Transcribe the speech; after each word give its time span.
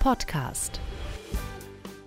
Podcast. 0.00 0.80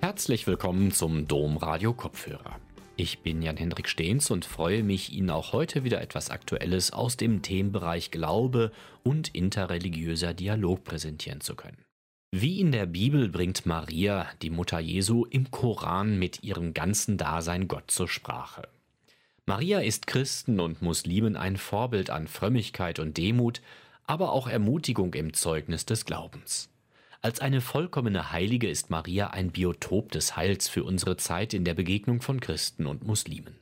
Herzlich 0.01 0.47
willkommen 0.47 0.91
zum 0.91 1.27
Domradio 1.27 1.93
Kopfhörer. 1.93 2.59
Ich 2.95 3.19
bin 3.19 3.43
Jan-Hendrik 3.43 3.87
Stehns 3.87 4.31
und 4.31 4.45
freue 4.45 4.81
mich, 4.81 5.13
Ihnen 5.13 5.29
auch 5.29 5.53
heute 5.53 5.83
wieder 5.83 6.01
etwas 6.01 6.31
Aktuelles 6.31 6.91
aus 6.91 7.17
dem 7.17 7.43
Themenbereich 7.43 8.09
Glaube 8.09 8.71
und 9.03 9.35
interreligiöser 9.35 10.33
Dialog 10.33 10.83
präsentieren 10.83 11.39
zu 11.39 11.53
können. 11.53 11.85
Wie 12.31 12.59
in 12.59 12.71
der 12.71 12.87
Bibel 12.87 13.29
bringt 13.29 13.67
Maria, 13.67 14.25
die 14.41 14.49
Mutter 14.49 14.79
Jesu, 14.79 15.25
im 15.25 15.51
Koran 15.51 16.17
mit 16.17 16.41
ihrem 16.41 16.73
ganzen 16.73 17.19
Dasein 17.19 17.67
Gott 17.67 17.91
zur 17.91 18.07
Sprache. 18.07 18.67
Maria 19.45 19.81
ist 19.81 20.07
Christen 20.07 20.59
und 20.59 20.81
Muslimen 20.81 21.37
ein 21.37 21.57
Vorbild 21.57 22.09
an 22.09 22.27
Frömmigkeit 22.27 22.97
und 22.97 23.17
Demut, 23.17 23.61
aber 24.07 24.31
auch 24.31 24.47
Ermutigung 24.47 25.13
im 25.13 25.33
Zeugnis 25.33 25.85
des 25.85 26.05
Glaubens. 26.05 26.72
Als 27.25 27.39
eine 27.39 27.61
vollkommene 27.61 28.33
Heilige 28.33 28.67
ist 28.67 28.89
Maria 28.89 29.27
ein 29.27 29.51
Biotop 29.51 30.11
des 30.11 30.35
Heils 30.35 30.67
für 30.67 30.83
unsere 30.83 31.15
Zeit 31.15 31.53
in 31.53 31.63
der 31.63 31.73
Begegnung 31.73 32.21
von 32.21 32.41
Christen 32.41 32.85
und 32.85 33.07
Muslimen. 33.07 33.55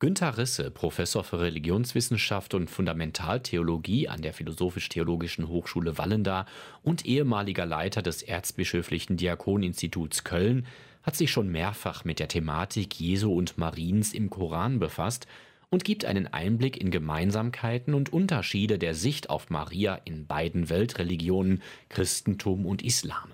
Günter 0.00 0.36
Risse, 0.38 0.72
Professor 0.72 1.22
für 1.22 1.38
Religionswissenschaft 1.38 2.52
und 2.52 2.68
Fundamentaltheologie 2.68 4.08
an 4.08 4.22
der 4.22 4.34
Philosophisch-Theologischen 4.34 5.46
Hochschule 5.46 5.98
Wallenda 5.98 6.46
und 6.82 7.06
ehemaliger 7.06 7.64
Leiter 7.64 8.02
des 8.02 8.22
Erzbischöflichen 8.22 9.16
Diakoninstituts 9.16 10.24
Köln, 10.24 10.66
hat 11.04 11.14
sich 11.14 11.30
schon 11.30 11.52
mehrfach 11.52 12.04
mit 12.04 12.18
der 12.18 12.26
Thematik 12.26 12.98
Jesu 12.98 13.32
und 13.32 13.56
Mariens 13.56 14.12
im 14.12 14.30
Koran 14.30 14.80
befasst 14.80 15.28
und 15.74 15.84
gibt 15.84 16.04
einen 16.04 16.28
Einblick 16.28 16.76
in 16.76 16.92
Gemeinsamkeiten 16.92 17.94
und 17.94 18.12
Unterschiede 18.12 18.78
der 18.78 18.94
Sicht 18.94 19.28
auf 19.28 19.50
Maria 19.50 19.96
in 20.04 20.28
beiden 20.28 20.68
Weltreligionen 20.68 21.64
Christentum 21.88 22.64
und 22.64 22.82
Islam. 22.82 23.32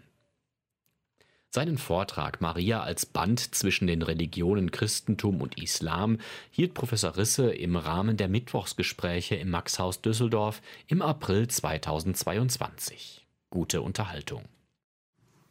Seinen 1.50 1.76
Vortrag 1.76 2.40
Maria 2.40 2.82
als 2.82 3.04
Band 3.04 3.54
zwischen 3.54 3.86
den 3.86 4.00
Religionen 4.00 4.70
Christentum 4.70 5.42
und 5.42 5.60
Islam 5.60 6.16
hielt 6.50 6.72
Professor 6.72 7.18
Risse 7.18 7.50
im 7.50 7.76
Rahmen 7.76 8.16
der 8.16 8.28
Mittwochsgespräche 8.28 9.34
im 9.34 9.50
Maxhaus 9.50 10.00
Düsseldorf 10.00 10.62
im 10.86 11.02
April 11.02 11.46
2022. 11.46 13.26
Gute 13.50 13.82
Unterhaltung. 13.82 14.46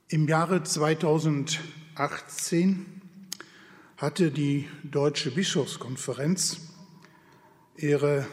Im 0.07 0.27
Jahre 0.27 0.63
2018 0.63 2.87
hatte 3.97 4.31
die 4.31 4.67
Deutsche 4.83 5.29
Bischofskonferenz 5.29 6.68
ihre 7.81 8.27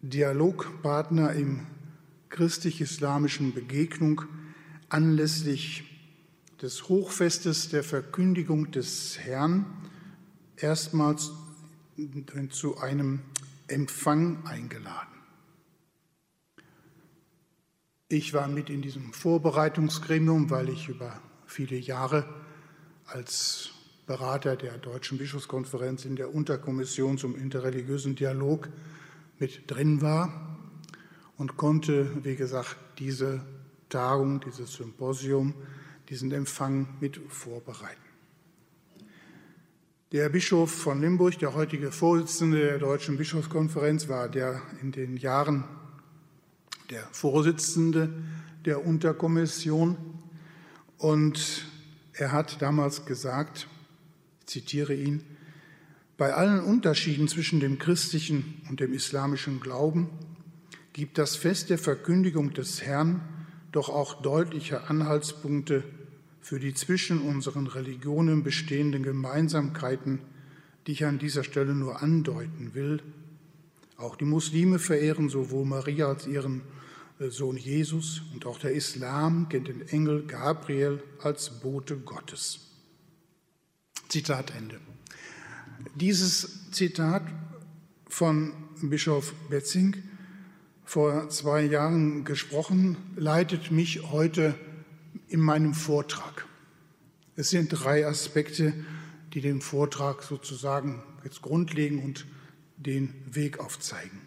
Dialogpartner 0.00 1.32
im 1.32 1.66
christlich-islamischen 2.28 3.54
Begegnung 3.54 4.22
anlässlich 4.88 5.84
des 6.60 6.88
Hochfestes 6.88 7.68
der 7.68 7.84
Verkündigung 7.84 8.70
des 8.70 9.18
Herrn 9.18 9.66
erstmals 10.56 11.32
zu 12.50 12.78
einem 12.78 13.20
Empfang 13.68 14.44
eingeladen. 14.46 15.18
Ich 18.08 18.32
war 18.32 18.48
mit 18.48 18.70
in 18.70 18.82
diesem 18.82 19.12
Vorbereitungsgremium, 19.12 20.50
weil 20.50 20.70
ich 20.70 20.88
über 20.88 21.20
viele 21.46 21.76
Jahre 21.76 22.26
als 23.04 23.70
Berater 24.08 24.56
der 24.56 24.78
Deutschen 24.78 25.18
Bischofskonferenz 25.18 26.06
in 26.06 26.16
der 26.16 26.34
Unterkommission 26.34 27.18
zum 27.18 27.36
interreligiösen 27.36 28.14
Dialog 28.16 28.70
mit 29.38 29.70
drin 29.70 30.00
war 30.00 30.58
und 31.36 31.58
konnte, 31.58 32.24
wie 32.24 32.34
gesagt, 32.34 32.74
diese 32.98 33.42
Tagung, 33.90 34.40
dieses 34.40 34.72
Symposium, 34.72 35.52
diesen 36.08 36.32
Empfang 36.32 36.88
mit 37.00 37.20
vorbereiten. 37.28 38.00
Der 40.12 40.30
Bischof 40.30 40.70
von 40.70 41.02
Limburg, 41.02 41.38
der 41.38 41.52
heutige 41.52 41.92
Vorsitzende 41.92 42.60
der 42.60 42.78
Deutschen 42.78 43.18
Bischofskonferenz, 43.18 44.08
war 44.08 44.30
der 44.30 44.62
in 44.80 44.90
den 44.90 45.18
Jahren 45.18 45.64
der 46.88 47.06
Vorsitzende 47.12 48.10
der 48.64 48.86
Unterkommission 48.86 49.98
und 50.96 51.66
er 52.14 52.32
hat 52.32 52.62
damals 52.62 53.04
gesagt, 53.04 53.68
zitiere 54.48 54.94
ihn, 54.94 55.22
bei 56.16 56.34
allen 56.34 56.60
Unterschieden 56.60 57.28
zwischen 57.28 57.60
dem 57.60 57.78
christlichen 57.78 58.60
und 58.68 58.80
dem 58.80 58.92
islamischen 58.92 59.60
Glauben 59.60 60.08
gibt 60.92 61.16
das 61.16 61.36
Fest 61.36 61.70
der 61.70 61.78
Verkündigung 61.78 62.52
des 62.54 62.82
Herrn 62.82 63.20
doch 63.70 63.88
auch 63.88 64.20
deutliche 64.20 64.88
Anhaltspunkte 64.88 65.84
für 66.40 66.58
die 66.58 66.74
zwischen 66.74 67.20
unseren 67.20 67.68
Religionen 67.68 68.42
bestehenden 68.42 69.04
Gemeinsamkeiten, 69.04 70.18
die 70.86 70.92
ich 70.92 71.04
an 71.04 71.18
dieser 71.18 71.44
Stelle 71.44 71.74
nur 71.74 72.02
andeuten 72.02 72.74
will. 72.74 73.00
Auch 73.96 74.16
die 74.16 74.24
Muslime 74.24 74.80
verehren 74.80 75.28
sowohl 75.28 75.66
Maria 75.66 76.08
als 76.08 76.26
ihren 76.26 76.62
äh, 77.20 77.28
Sohn 77.28 77.56
Jesus 77.56 78.22
und 78.32 78.46
auch 78.46 78.58
der 78.58 78.72
Islam 78.72 79.48
kennt 79.48 79.68
den 79.68 79.86
Engel 79.88 80.24
Gabriel 80.26 81.02
als 81.20 81.60
Bote 81.60 81.96
Gottes. 81.98 82.67
Zitat 84.08 84.54
Ende. 84.56 84.80
Dieses 85.94 86.70
Zitat 86.70 87.22
von 88.08 88.52
Bischof 88.80 89.34
Betzing 89.50 89.96
vor 90.84 91.28
zwei 91.28 91.62
Jahren 91.62 92.24
gesprochen, 92.24 92.96
leitet 93.16 93.70
mich 93.70 94.10
heute 94.10 94.54
in 95.28 95.40
meinem 95.40 95.74
Vortrag. 95.74 96.46
Es 97.36 97.50
sind 97.50 97.68
drei 97.68 98.06
Aspekte, 98.06 98.72
die 99.34 99.42
den 99.42 99.60
Vortrag 99.60 100.22
sozusagen 100.22 101.02
jetzt 101.22 101.42
grundlegen 101.42 102.02
und 102.02 102.24
den 102.78 103.12
Weg 103.30 103.58
aufzeigen. 103.60 104.20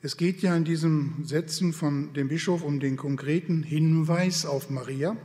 Es 0.00 0.16
geht 0.16 0.40
ja 0.40 0.56
in 0.56 0.64
diesen 0.64 1.26
Sätzen 1.26 1.74
von 1.74 2.14
dem 2.14 2.28
Bischof 2.28 2.62
um 2.62 2.80
den 2.80 2.96
konkreten 2.96 3.62
Hinweis 3.62 4.46
auf 4.46 4.70
Maria, 4.70 5.18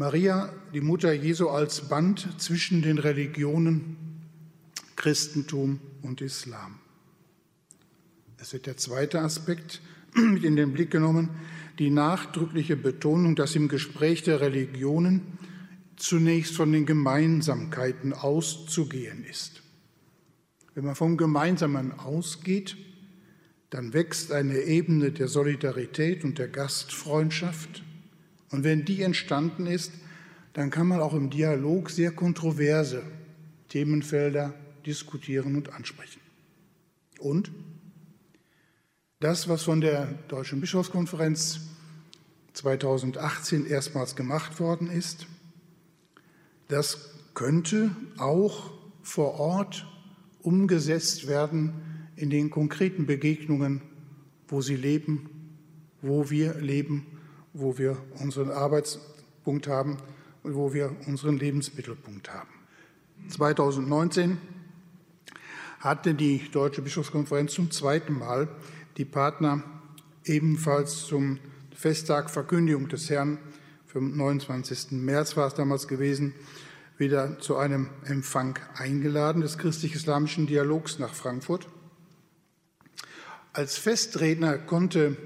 Maria, 0.00 0.52
die 0.72 0.80
Mutter 0.80 1.12
Jesu, 1.12 1.48
als 1.48 1.88
Band 1.88 2.40
zwischen 2.40 2.82
den 2.82 2.98
Religionen 2.98 3.96
Christentum 4.94 5.80
und 6.02 6.20
Islam. 6.20 6.78
Es 8.36 8.52
wird 8.52 8.66
der 8.66 8.76
zweite 8.76 9.20
Aspekt 9.20 9.80
mit 10.14 10.44
in 10.44 10.54
den 10.54 10.72
Blick 10.72 10.92
genommen, 10.92 11.30
die 11.80 11.90
nachdrückliche 11.90 12.76
Betonung, 12.76 13.34
dass 13.34 13.56
im 13.56 13.66
Gespräch 13.66 14.22
der 14.22 14.40
Religionen 14.40 15.36
zunächst 15.96 16.54
von 16.54 16.70
den 16.70 16.86
Gemeinsamkeiten 16.86 18.12
auszugehen 18.12 19.24
ist. 19.24 19.62
Wenn 20.76 20.84
man 20.84 20.94
vom 20.94 21.16
Gemeinsamen 21.16 21.90
ausgeht, 21.90 22.76
dann 23.70 23.92
wächst 23.94 24.30
eine 24.30 24.60
Ebene 24.60 25.10
der 25.10 25.26
Solidarität 25.26 26.22
und 26.22 26.38
der 26.38 26.46
Gastfreundschaft 26.46 27.82
und 28.50 28.64
wenn 28.64 28.84
die 28.84 29.02
entstanden 29.02 29.66
ist, 29.66 29.92
dann 30.54 30.70
kann 30.70 30.88
man 30.88 31.00
auch 31.00 31.14
im 31.14 31.30
Dialog 31.30 31.90
sehr 31.90 32.10
kontroverse 32.12 33.02
Themenfelder 33.68 34.54
diskutieren 34.86 35.56
und 35.56 35.72
ansprechen. 35.72 36.20
Und 37.18 37.52
das, 39.20 39.48
was 39.48 39.62
von 39.64 39.80
der 39.80 40.06
Deutschen 40.28 40.60
Bischofskonferenz 40.60 41.60
2018 42.54 43.66
erstmals 43.66 44.16
gemacht 44.16 44.58
worden 44.60 44.90
ist, 44.90 45.26
das 46.68 47.10
könnte 47.34 47.94
auch 48.16 48.72
vor 49.02 49.38
Ort 49.38 49.86
umgesetzt 50.42 51.28
werden 51.28 51.72
in 52.16 52.30
den 52.30 52.50
konkreten 52.50 53.06
Begegnungen, 53.06 53.82
wo 54.48 54.62
sie 54.62 54.76
leben, 54.76 55.30
wo 56.00 56.30
wir 56.30 56.54
leben 56.54 57.17
wo 57.58 57.76
wir 57.76 57.96
unseren 58.20 58.50
Arbeitspunkt 58.50 59.66
haben 59.66 59.98
und 60.42 60.54
wo 60.54 60.72
wir 60.72 60.94
unseren 61.06 61.38
Lebensmittelpunkt 61.38 62.32
haben. 62.32 62.50
2019 63.28 64.38
hatte 65.80 66.14
die 66.14 66.48
Deutsche 66.52 66.82
Bischofskonferenz 66.82 67.52
zum 67.52 67.70
zweiten 67.70 68.18
Mal 68.18 68.48
die 68.96 69.04
Partner 69.04 69.62
ebenfalls 70.24 71.04
zum 71.04 71.38
Festtag 71.74 72.30
Verkündigung 72.30 72.88
des 72.88 73.10
Herrn, 73.10 73.38
vom 73.86 74.16
29. 74.16 74.92
März 74.92 75.36
war 75.36 75.48
es 75.48 75.54
damals 75.54 75.88
gewesen, 75.88 76.34
wieder 76.98 77.38
zu 77.38 77.56
einem 77.56 77.88
Empfang 78.04 78.58
eingeladen 78.76 79.40
des 79.40 79.56
christlich-islamischen 79.56 80.46
Dialogs 80.46 80.98
nach 80.98 81.14
Frankfurt. 81.14 81.68
Als 83.52 83.78
Festredner 83.78 84.58
konnte 84.58 85.16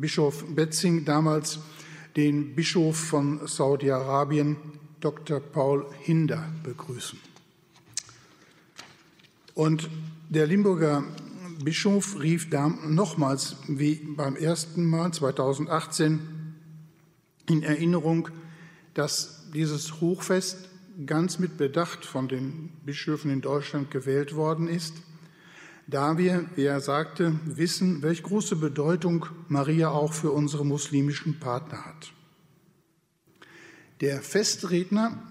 Bischof 0.00 0.44
Betzing 0.48 1.04
damals 1.04 1.58
den 2.16 2.54
Bischof 2.54 2.96
von 2.96 3.46
Saudi-Arabien, 3.46 4.56
Dr. 5.00 5.40
Paul 5.40 5.86
Hinder, 6.00 6.48
begrüßen. 6.62 7.18
Und 9.54 9.88
der 10.28 10.46
Limburger 10.46 11.04
Bischof 11.62 12.20
rief 12.20 12.50
da 12.50 12.68
nochmals, 12.68 13.56
wie 13.68 13.94
beim 13.94 14.36
ersten 14.36 14.88
Mal 14.88 15.12
2018, 15.12 16.20
in 17.48 17.62
Erinnerung, 17.62 18.28
dass 18.94 19.50
dieses 19.54 20.00
Hochfest 20.00 20.68
ganz 21.06 21.38
mit 21.38 21.56
Bedacht 21.56 22.04
von 22.04 22.28
den 22.28 22.70
Bischöfen 22.84 23.30
in 23.30 23.40
Deutschland 23.40 23.90
gewählt 23.90 24.34
worden 24.34 24.68
ist, 24.68 24.94
da 25.86 26.18
wir, 26.18 26.46
wie 26.56 26.64
er 26.64 26.80
sagte, 26.80 27.38
wissen, 27.44 28.02
welche 28.02 28.22
große 28.22 28.56
Bedeutung 28.56 29.26
Maria 29.48 29.90
auch 29.90 30.12
für 30.12 30.32
unsere 30.32 30.66
muslimischen 30.66 31.38
Partner 31.38 31.84
hat. 31.84 32.12
Der 34.00 34.20
Festredner 34.20 35.22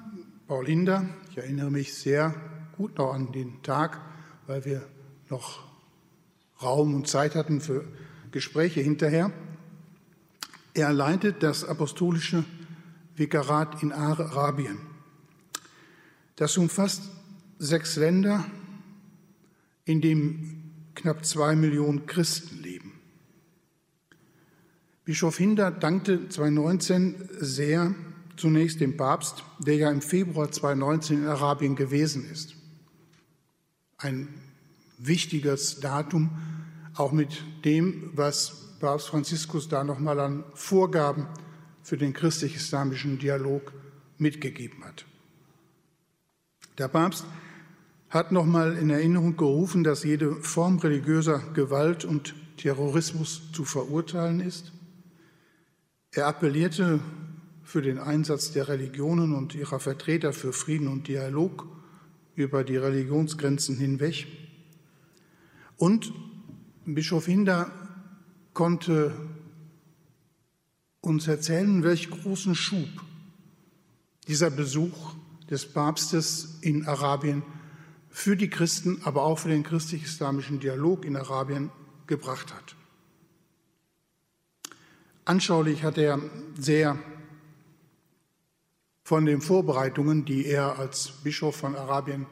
Paul 0.48 0.68
Hinder, 0.68 1.10
ich 1.32 1.38
erinnere 1.38 1.72
mich 1.72 1.96
sehr 1.96 2.36
gut 2.78 3.00
noch 3.00 3.14
an 3.14 3.32
den 3.32 3.64
Tag, 3.64 4.00
weil 4.46 4.64
wir 4.64 4.88
noch 5.30 5.64
Raum 6.62 6.94
und 6.94 7.08
Zeit 7.08 7.34
hatten 7.34 7.62
für 7.62 7.84
Gespräche 8.32 8.80
hinterher. 8.82 9.32
Er 10.76 10.94
leitet 10.94 11.42
das 11.42 11.64
apostolische 11.64 12.46
Vikarat 13.16 13.82
in 13.82 13.92
Arabien. 13.92 14.78
Das 16.36 16.58
umfasst 16.58 17.02
sechs 17.58 17.96
Länder, 17.96 18.46
in 19.86 20.02
denen 20.02 20.92
knapp 20.96 21.26
zwei 21.26 21.56
Millionen 21.56 22.06
Christen 22.06 22.62
leben. 22.62 22.94
Bischof 25.06 25.38
Hinder 25.38 25.70
dankte 25.70 26.30
2019 26.30 27.30
sehr 27.40 27.94
zunächst 28.38 28.82
dem 28.82 28.98
Papst, 28.98 29.44
der 29.60 29.76
ja 29.76 29.92
im 29.92 30.02
Februar 30.02 30.52
2019 30.52 31.20
in 31.20 31.28
Arabien 31.28 31.76
gewesen 31.76 32.30
ist. 32.30 32.56
Ein 33.98 34.28
wichtiges 34.98 35.80
Datum, 35.80 36.32
auch 36.96 37.12
mit 37.12 37.44
dem, 37.64 38.12
was 38.16 38.78
Papst 38.80 39.08
Franziskus 39.08 39.70
da 39.70 39.84
nochmal 39.84 40.20
an 40.20 40.44
Vorgaben 40.54 41.28
für 41.84 41.98
den 41.98 42.14
christlich-islamischen 42.14 43.20
Dialog 43.20 43.74
mitgegeben 44.18 44.84
hat. 44.84 45.06
Der 46.78 46.88
Papst 46.88 47.26
hat 48.10 48.32
nochmal 48.32 48.78
in 48.78 48.90
Erinnerung 48.90 49.36
gerufen, 49.36 49.84
dass 49.84 50.04
jede 50.04 50.36
Form 50.36 50.78
religiöser 50.80 51.40
Gewalt 51.54 52.06
und 52.06 52.36
Terrorismus 52.58 53.52
zu 53.52 53.66
verurteilen 53.66 54.40
ist. 54.40 54.72
Er 56.12 56.28
appellierte 56.28 57.00
für 57.64 57.82
den 57.82 57.98
Einsatz 57.98 58.52
der 58.52 58.68
Religionen 58.68 59.34
und 59.34 59.56
ihrer 59.56 59.80
Vertreter 59.80 60.32
für 60.32 60.54
Frieden 60.54 60.88
und 60.88 61.08
Dialog 61.08 61.68
über 62.36 62.64
die 62.64 62.78
Religionsgrenzen 62.78 63.76
hinweg. 63.78 64.28
Und 65.78 66.14
Bischof 66.86 67.26
Hinder 67.26 67.72
konnte 68.54 69.14
uns 71.02 71.28
erzählen, 71.28 71.84
welch 71.84 72.10
großen 72.10 72.56
Schub 72.56 72.88
dieser 74.28 74.50
Besuch 74.50 75.16
des 75.50 75.66
Papstes 75.66 76.60
in 76.62 76.86
Arabien 76.88 77.44
für 78.16 78.38
die 78.38 78.50
Christen, 78.50 79.02
aber 79.04 79.24
auch 79.24 79.40
für 79.40 79.50
den 79.50 79.64
christlich-islamischen 79.64 80.62
Dialog 80.62 81.04
in 81.04 81.18
Arabien 81.18 81.70
gebracht 82.08 82.54
hat. 82.56 82.78
Anschaulich 85.26 85.84
hat 85.84 85.98
er 85.98 86.22
sehr 86.58 86.98
von 89.04 89.26
den 89.26 89.42
Vorbereitungen, 89.42 90.24
die 90.24 90.46
er 90.46 90.80
als 90.80 91.12
Bischof 91.26 91.58
von 91.58 91.76
Arabien 91.76 92.26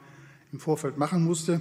im 0.53 0.61
Vorfeld 0.61 0.97
machen 0.97 1.25
musste, 1.25 1.59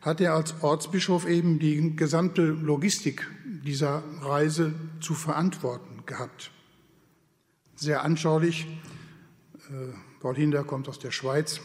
hat 0.00 0.22
er 0.22 0.32
als 0.32 0.54
Ortsbischof 0.62 1.28
eben 1.28 1.58
die 1.58 1.94
gesamte 1.94 2.42
Logistik 2.42 3.30
dieser 3.44 4.02
Reise 4.22 4.72
zu 5.00 5.12
verantworten 5.12 6.04
gehabt. 6.06 6.50
Sehr 7.76 8.02
anschaulich, 8.02 8.66
äh, 9.68 9.92
Paul 10.20 10.36
Hinder 10.36 10.64
kommt 10.64 10.88
aus 10.88 10.98
der 10.98 11.10
Schweiz, 11.10 11.60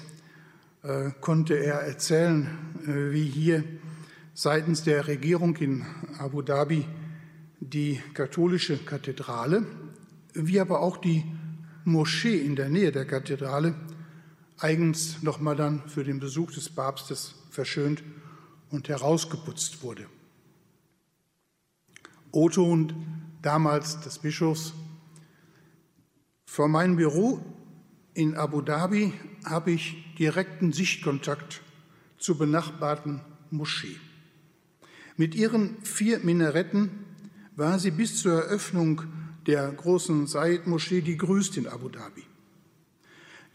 konnte 1.19 1.55
er 1.55 1.81
erzählen, 1.81 2.47
äh, 2.83 3.11
wie 3.11 3.25
hier 3.25 3.63
seitens 4.33 4.83
der 4.83 5.07
Regierung 5.07 5.55
in 5.57 5.85
Abu 6.17 6.41
Dhabi 6.41 6.85
die 7.59 8.01
katholische 8.13 8.77
Kathedrale, 8.77 9.65
wie 10.33 10.59
aber 10.59 10.79
auch 10.79 10.97
die 10.97 11.25
Moschee 11.83 12.37
in 12.37 12.55
der 12.55 12.69
Nähe 12.69 12.91
der 12.91 13.05
Kathedrale 13.05 13.75
eigens 14.59 15.21
nochmal 15.23 15.55
dann 15.55 15.87
für 15.87 16.03
den 16.03 16.19
Besuch 16.19 16.51
des 16.51 16.69
Papstes 16.69 17.35
verschönt 17.49 18.03
und 18.69 18.87
herausgeputzt 18.87 19.83
wurde. 19.83 20.05
Otto 22.31 22.63
und 22.63 22.95
damals 23.41 23.99
des 24.01 24.19
Bischofs. 24.19 24.73
Vor 26.45 26.67
meinem 26.67 26.95
Büro 26.95 27.39
in 28.13 28.35
Abu 28.35 28.61
Dhabi 28.61 29.13
habe 29.49 29.71
ich 29.71 29.95
direkten 30.17 30.73
Sichtkontakt 30.73 31.61
zur 32.17 32.37
benachbarten 32.37 33.21
Moschee. 33.51 33.97
Mit 35.15 35.35
ihren 35.35 35.77
vier 35.83 36.19
Minaretten 36.19 36.91
war 37.55 37.79
sie 37.79 37.91
bis 37.91 38.21
zur 38.21 38.43
Eröffnung 38.43 39.03
der 39.47 39.71
großen 39.71 40.27
Said-Moschee 40.27 41.01
die 41.01 41.17
größte 41.17 41.61
in 41.61 41.67
Abu 41.67 41.89
Dhabi. 41.89 42.23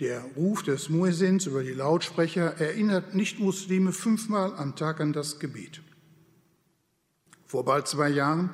Der 0.01 0.23
Ruf 0.37 0.63
des 0.63 0.89
Muezzins 0.89 1.47
über 1.47 1.63
die 1.63 1.75
Lautsprecher 1.75 2.59
erinnert 2.59 3.15
Nichtmuslime 3.15 3.93
fünfmal 3.93 4.55
am 4.57 4.75
Tag 4.75 5.01
an 5.01 5.13
das 5.13 5.39
Gebet. 5.39 5.83
Vor 7.47 7.65
bald 7.65 7.87
zwei 7.87 8.09
Jahren 8.09 8.51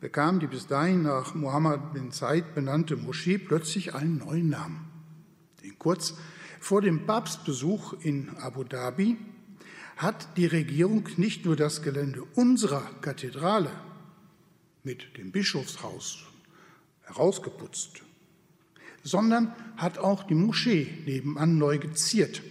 bekam 0.00 0.38
die 0.38 0.46
bis 0.46 0.66
dahin 0.68 1.02
nach 1.02 1.34
Mohammed 1.34 1.92
bin 1.92 2.12
Said 2.12 2.54
benannte 2.54 2.96
Moschee 2.96 3.36
plötzlich 3.36 3.94
einen 3.94 4.18
neuen 4.18 4.48
Namen. 4.48 4.88
Denn 5.62 5.78
kurz 5.78 6.14
vor 6.68 6.82
dem 6.82 7.06
Papstbesuch 7.06 7.94
in 8.02 8.28
Abu 8.40 8.62
Dhabi 8.62 9.16
hat 9.96 10.36
die 10.36 10.44
Regierung 10.44 11.08
nicht 11.16 11.46
nur 11.46 11.56
das 11.56 11.80
Gelände 11.80 12.24
unserer 12.34 12.82
Kathedrale 13.00 13.70
mit 14.84 15.16
dem 15.16 15.32
Bischofshaus 15.32 16.24
herausgeputzt, 17.04 18.02
sondern 19.02 19.54
hat 19.78 19.96
auch 19.96 20.24
die 20.24 20.34
Moschee 20.34 20.92
nebenan 21.06 21.56
neu 21.56 21.78
geziert. 21.78 22.42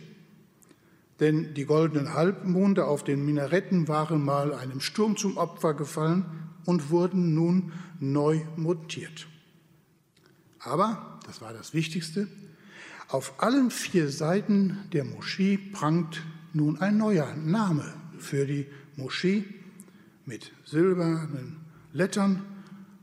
Denn 1.20 1.54
die 1.54 1.66
goldenen 1.66 2.16
Halbmonde 2.16 2.86
auf 2.86 3.04
den 3.04 3.24
Minaretten 3.24 3.88
waren 3.88 4.26
mal 4.26 4.52
einem 4.52 4.82
Sturm 4.82 5.16
zum 5.16 5.38
Opfer 5.38 5.76
gefallen 5.76 6.26
und 6.66 6.90
wurden 6.90 7.36
nun 7.36 7.72
neu 8.00 8.42
montiert. 8.56 9.28
Aber, 10.58 11.20
das 11.28 11.40
war 11.40 11.54
das 11.54 11.76
Wichtigste, 11.76 12.28
auf 13.08 13.42
allen 13.42 13.72
vier 13.72 14.10
Seiten 14.10 14.80
der 14.92 15.06
Moschee 15.06 15.58
prangt 15.58 16.24
nun 16.54 16.80
ein 16.82 16.98
neuer 16.98 17.36
Name 17.36 17.94
für 18.18 18.46
die 18.46 18.68
Moschee 18.96 19.46
mit 20.26 20.52
silbernen 20.66 21.58
Lettern 21.94 22.44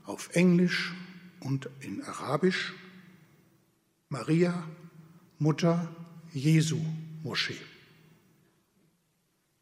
auf 0.05 0.31
Englisch 0.35 0.95
und 1.41 1.71
in 1.81 2.03
Arabisch 2.03 2.75
Maria, 4.11 4.65
Mutter 5.39 5.89
Jesu 6.33 6.79
Moschee. 7.23 7.57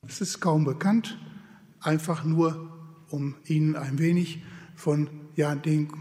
Es 0.07 0.21
ist 0.21 0.41
kaum 0.41 0.65
bekannt, 0.65 1.19
einfach 1.81 2.25
nur, 2.25 2.69
um 3.09 3.37
Ihnen 3.45 3.77
ein 3.77 3.99
wenig 3.99 4.43
von 4.75 5.09
ja, 5.37 5.55
den 5.55 5.93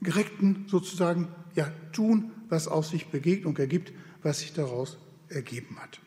Gerechten 0.00 0.66
sozusagen 0.68 1.28
ja, 1.54 1.70
tun, 1.92 2.30
was 2.48 2.68
aus 2.68 2.90
sich 2.90 3.08
Begegnung 3.08 3.56
ergibt, 3.56 3.92
was 4.22 4.40
sich 4.40 4.52
daraus 4.52 4.98
ergeben 5.28 5.76
hat. 5.80 6.00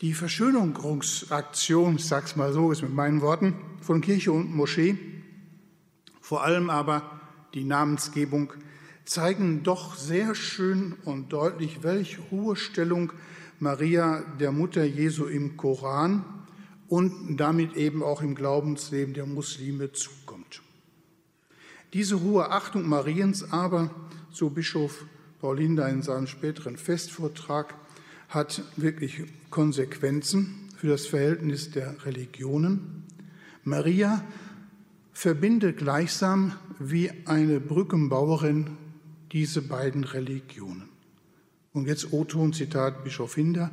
Die 0.00 0.14
Verschönerungsaktion, 0.14 1.96
ich 1.96 2.06
sage 2.06 2.26
es 2.26 2.36
mal 2.36 2.52
so, 2.52 2.72
ist 2.72 2.82
mit 2.82 2.94
meinen 2.94 3.20
Worten, 3.20 3.54
von 3.82 4.00
Kirche 4.00 4.32
und 4.32 4.54
Moschee, 4.54 4.96
vor 6.20 6.42
allem 6.42 6.70
aber 6.70 7.20
die 7.54 7.64
Namensgebung, 7.64 8.52
zeigen 9.04 9.62
doch 9.62 9.96
sehr 9.96 10.34
schön 10.34 10.94
und 11.04 11.32
deutlich, 11.32 11.82
welche 11.82 12.30
hohe 12.30 12.56
Stellung 12.56 13.12
Maria, 13.58 14.22
der 14.38 14.52
Mutter 14.52 14.84
Jesu, 14.84 15.26
im 15.26 15.56
Koran 15.56 16.24
und 16.88 17.36
damit 17.36 17.74
eben 17.76 18.02
auch 18.02 18.22
im 18.22 18.34
Glaubensleben 18.34 19.12
der 19.12 19.26
Muslime 19.26 19.92
zukommt. 19.92 20.39
Diese 21.92 22.20
hohe 22.20 22.50
Achtung 22.50 22.88
Mariens 22.88 23.52
aber, 23.52 23.90
so 24.30 24.50
Bischof 24.50 25.04
Paulinda 25.40 25.88
in 25.88 26.02
seinem 26.02 26.28
späteren 26.28 26.76
Festvortrag, 26.76 27.74
hat 28.28 28.62
wirklich 28.76 29.24
Konsequenzen 29.50 30.68
für 30.76 30.88
das 30.88 31.06
Verhältnis 31.06 31.72
der 31.72 32.04
Religionen. 32.04 33.04
Maria 33.64 34.24
verbindet 35.12 35.78
gleichsam 35.78 36.52
wie 36.78 37.10
eine 37.26 37.58
Brückenbauerin 37.58 38.76
diese 39.32 39.60
beiden 39.60 40.04
Religionen. 40.04 40.88
Und 41.72 41.86
jetzt 41.86 42.12
O-Ton, 42.12 42.52
Zitat 42.52 43.04
Bischof 43.04 43.34
Hinder. 43.34 43.70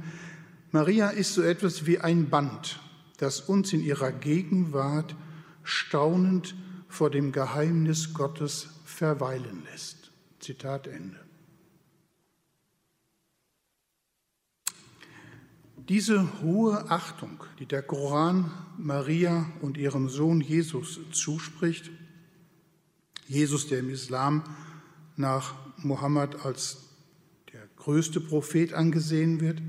Maria 0.72 1.10
ist 1.10 1.34
so 1.34 1.42
etwas 1.44 1.86
wie 1.86 2.00
ein 2.00 2.30
Band, 2.30 2.80
das 3.18 3.42
uns 3.42 3.74
in 3.74 3.82
ihrer 3.82 4.12
Gegenwart 4.12 5.16
staunend 5.64 6.56
vor 6.88 7.10
dem 7.10 7.32
Geheimnis 7.32 8.14
Gottes 8.14 8.70
verweilen 8.86 9.64
lässt. 9.72 10.12
Zitat 10.40 10.88
Ende. 10.88 11.20
Diese 15.90 16.42
hohe 16.42 16.92
Achtung, 16.92 17.44
die 17.60 17.66
der 17.66 17.82
Koran 17.82 18.52
Maria 18.78 19.46
und 19.62 19.78
ihrem 19.78 20.10
Sohn 20.10 20.42
Jesus 20.42 21.00
zuspricht, 21.12 21.90
Jesus, 23.28 23.68
der 23.68 23.80
im 23.80 23.90
Islam 23.90 24.44
nach 25.16 25.56
Mohammed 25.78 26.46
als 26.46 26.90
der 27.54 27.68
größte 27.78 28.20
Prophet 28.20 28.74
angesehen 28.74 29.40
wird, 29.40 29.62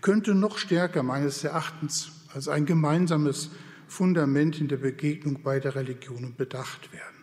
könnte 0.00 0.34
noch 0.34 0.58
stärker 0.58 1.02
meines 1.02 1.42
Erachtens 1.42 2.12
als 2.32 2.48
ein 2.48 2.66
gemeinsames 2.66 3.50
Fundament 3.88 4.60
in 4.60 4.68
der 4.68 4.76
Begegnung 4.76 5.42
beider 5.42 5.74
Religionen 5.74 6.36
bedacht 6.36 6.92
werden. 6.92 7.18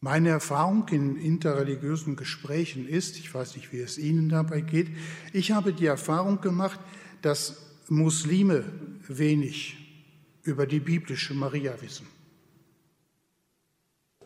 Meine 0.00 0.30
Erfahrung 0.30 0.88
in 0.88 1.16
interreligiösen 1.16 2.16
Gesprächen 2.16 2.88
ist, 2.88 3.18
ich 3.18 3.32
weiß 3.32 3.54
nicht, 3.54 3.72
wie 3.72 3.80
es 3.80 3.98
Ihnen 3.98 4.28
dabei 4.28 4.60
geht, 4.60 4.88
ich 5.32 5.52
habe 5.52 5.72
die 5.72 5.86
Erfahrung 5.86 6.40
gemacht, 6.40 6.80
dass 7.20 7.70
Muslime 7.88 8.64
wenig 9.06 9.76
über 10.42 10.66
die 10.66 10.80
biblische 10.80 11.34
Maria 11.34 11.80
wissen. 11.80 12.06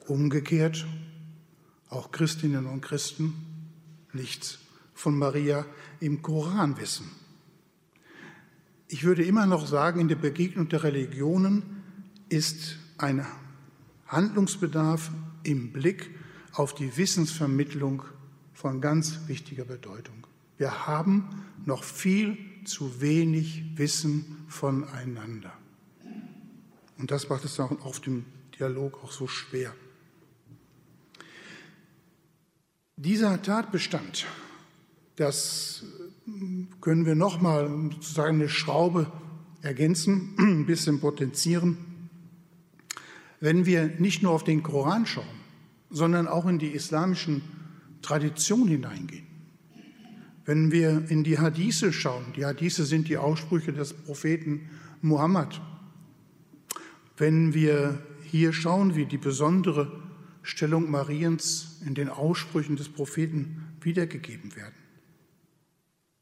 Umgekehrt, 0.07 0.87
auch 1.91 2.11
Christinnen 2.11 2.67
und 2.67 2.81
Christen 2.81 3.35
nichts 4.13 4.59
von 4.95 5.19
Maria 5.19 5.67
im 6.01 6.23
Koran 6.23 6.79
wissen. 6.79 7.11
Ich 8.89 9.03
würde 9.03 9.25
immer 9.25 9.47
noch 9.47 9.67
sagen, 9.67 10.01
in 10.01 10.09
der 10.09 10.17
Begegnung 10.17 10.69
der 10.69 10.85
Religionen 10.85 11.83
ist 12.29 12.77
ein 12.99 13.27
Handlungsbedarf 14.07 15.11
im 15.43 15.73
Blick 15.73 16.11
auf 16.53 16.75
die 16.75 16.97
Wissensvermittlung 16.97 18.05
von 18.53 18.81
ganz 18.81 19.27
wichtiger 19.27 19.65
Bedeutung. 19.65 20.27
Wir 20.57 20.87
haben 20.87 21.45
noch 21.65 21.83
viel 21.83 22.39
zu 22.65 23.01
wenig 23.01 23.65
Wissen 23.77 24.45
voneinander. 24.49 25.53
Und 26.97 27.11
das 27.11 27.29
macht 27.29 27.45
es 27.45 27.59
auch 27.61 27.73
auf 27.85 28.01
dem 28.01 28.25
Dialog 28.59 29.03
auch 29.03 29.13
so 29.13 29.27
schwer. 29.27 29.75
Dieser 32.97 33.43
Tatbestand, 33.43 34.27
das 35.17 35.85
können 36.81 37.07
wir 37.07 37.15
nochmal 37.15 37.69
sozusagen 37.93 38.37
eine 38.37 38.49
Schraube 38.49 39.11
ergänzen, 39.63 40.35
ein 40.39 40.67
bisschen 40.67 41.01
potenzieren 41.01 41.79
wenn 43.41 43.67
wir 43.67 43.91
nicht 43.99 44.23
nur 44.23 44.33
auf 44.33 44.45
den 44.45 44.63
Koran 44.63 45.07
schauen, 45.07 45.25
sondern 45.91 46.27
auch 46.27 46.47
in 46.47 46.59
die 46.59 46.73
islamischen 46.73 47.43
Traditionen 48.03 48.69
hineingehen. 48.69 49.27
Wenn 50.45 50.71
wir 50.71 51.11
in 51.11 51.25
die 51.25 51.39
Hadithe 51.39 51.93
schauen, 51.93 52.25
die 52.37 52.45
Hadithe 52.45 52.85
sind 52.85 53.09
die 53.09 53.19
Aussprüche 53.19 53.73
des 53.73 53.93
Propheten 53.93 54.69
Muhammad. 55.03 55.61
Wenn 57.17 57.53
wir 57.53 57.99
hier 58.23 58.53
schauen, 58.53 58.95
wie 58.95 59.07
die 59.07 59.19
besondere 59.19 59.93
Stellung 60.43 60.91
Mariens 60.91 61.81
in 61.85 61.95
den 61.95 62.09
Aussprüchen 62.09 62.77
des 62.77 62.89
Propheten 62.89 63.65
wiedergegeben 63.81 64.55
werden. 64.55 64.86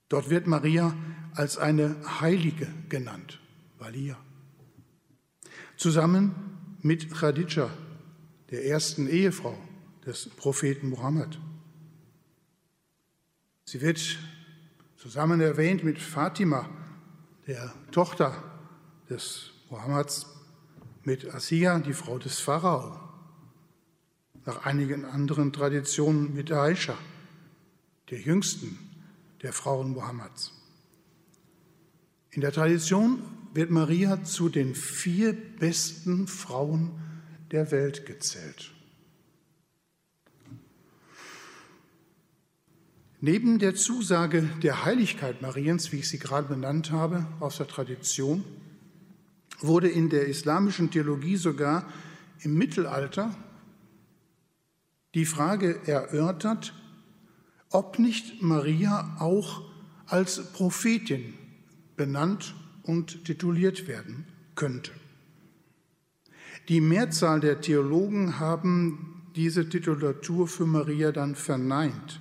Dort 0.09 0.31
wird 0.31 0.47
Maria 0.47 0.95
als 1.35 1.59
eine 1.59 1.97
Heilige 2.21 2.69
genannt, 2.89 3.41
Valia. 3.79 4.17
Zusammen 5.77 6.35
mit 6.83 7.11
Khadija, 7.11 7.71
der 8.51 8.67
ersten 8.67 9.09
Ehefrau 9.09 9.57
des 10.07 10.29
Propheten 10.29 10.91
Mohammed. 10.91 11.39
Sie 13.65 13.81
wird 13.81 14.19
zusammen 14.97 15.41
erwähnt 15.41 15.83
mit 15.83 15.99
Fatima, 15.99 16.69
der 17.47 17.75
Tochter 17.91 18.43
des 19.09 19.51
Mohammeds, 19.71 20.27
mit 21.03 21.35
Asiya, 21.35 21.79
die 21.79 21.93
Frau 21.93 22.19
des 22.19 22.41
Pharao, 22.41 22.99
nach 24.45 24.65
einigen 24.65 25.05
anderen 25.05 25.53
Traditionen 25.53 26.35
mit 26.35 26.53
Aisha, 26.53 26.97
der 28.11 28.21
jüngsten 28.21 28.79
der 29.45 29.53
Frauen 29.53 29.93
Mohammeds. 29.93 30.53
In 32.31 32.41
der 32.41 32.51
Tradition 32.51 33.23
wird 33.53 33.71
Maria 33.71 34.25
zu 34.25 34.49
den 34.49 34.75
vier 34.75 35.35
besten 35.35 36.27
Frauen 36.27 36.91
der 37.53 37.71
Welt 37.71 38.07
gezählt. 38.07 38.73
Neben 43.21 43.59
der 43.59 43.75
Zusage 43.75 44.49
der 44.63 44.85
Heiligkeit 44.85 45.43
Mariens, 45.43 45.93
wie 45.93 45.99
ich 45.99 46.09
sie 46.09 46.19
gerade 46.19 46.49
benannt 46.49 46.91
habe, 46.91 47.27
aus 47.39 47.59
der 47.59 47.69
Tradition, 47.69 48.45
wurde 49.61 49.89
in 49.89 50.09
der 50.09 50.27
islamischen 50.27 50.91
Theologie 50.91 51.37
sogar 51.37 51.87
im 52.41 52.55
Mittelalter 52.55 53.35
die 55.15 55.27
Frage 55.27 55.87
erörtert, 55.87 56.75
ob 57.75 57.99
nicht 57.99 58.41
Maria 58.41 59.17
auch 59.19 59.63
als 60.07 60.53
Prophetin 60.53 61.35
benannt 61.97 62.55
und 62.85 63.25
tituliert 63.25 63.89
werden 63.89 64.27
könnte. 64.55 64.93
Die 66.69 66.81
Mehrzahl 66.81 67.41
der 67.41 67.61
Theologen 67.61 68.39
haben 68.39 69.25
diese 69.35 69.69
Titulatur 69.69 70.47
für 70.47 70.67
Maria 70.67 71.11
dann 71.11 71.35
verneint, 71.35 72.21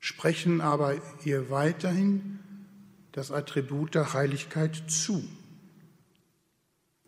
sprechen 0.00 0.62
aber 0.62 0.94
ihr 1.24 1.50
weiterhin 1.50 2.38
das 3.12 3.30
Attribut 3.30 3.94
der 3.94 4.14
Heiligkeit 4.14 4.84
zu. 4.88 5.22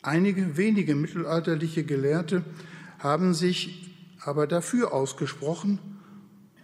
Einige 0.03 0.59
wenige 0.59 0.95
mittelalterliche 0.95 1.85
Gelehrte 1.85 2.45
haben 2.99 3.33
sich 3.33 3.91
aber 4.21 4.47
dafür 4.47 4.93
ausgesprochen 4.93 5.98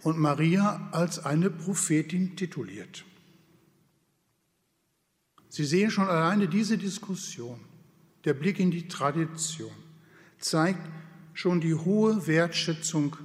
und 0.05 0.19
Maria 0.19 0.87
als 0.91 1.25
eine 1.25 1.49
Prophetin 1.49 2.35
tituliert. 2.35 3.03
Sie 5.49 5.65
sehen 5.65 5.89
schon 5.89 6.07
alleine 6.07 6.47
diese 6.47 6.77
Diskussion, 6.77 7.59
der 8.23 8.35
Blick 8.35 8.59
in 8.59 8.69
die 8.69 8.87
Tradition, 8.87 9.73
zeigt 10.37 10.87
schon 11.33 11.59
die 11.59 11.73
hohe 11.73 12.27
Wertschätzung, 12.27 13.17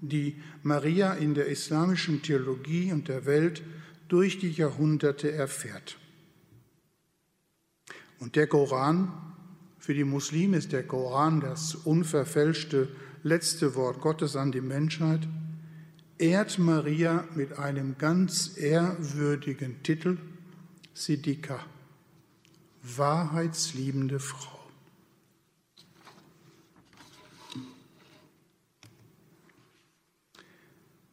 die 0.00 0.42
Maria 0.64 1.12
in 1.12 1.34
der 1.34 1.46
islamischen 1.46 2.20
Theologie 2.20 2.90
und 2.90 3.06
der 3.06 3.26
Welt 3.26 3.62
durch 4.08 4.40
die 4.40 4.50
Jahrhunderte 4.50 5.30
erfährt. 5.30 5.98
Und 8.18 8.34
der 8.34 8.48
Koran, 8.48 9.12
für 9.78 9.94
die 9.94 10.02
Muslime 10.02 10.56
ist 10.56 10.72
der 10.72 10.84
Koran 10.84 11.40
das 11.40 11.76
unverfälschte 11.76 12.88
letzte 13.22 13.76
Wort 13.76 14.00
Gottes 14.00 14.34
an 14.34 14.50
die 14.50 14.60
Menschheit, 14.60 15.28
ehrt 16.18 16.58
Maria 16.58 17.26
mit 17.34 17.58
einem 17.58 17.98
ganz 17.98 18.56
ehrwürdigen 18.56 19.82
Titel, 19.82 20.18
Siddiqa, 20.92 21.64
wahrheitsliebende 22.82 24.20
Frau. 24.20 24.60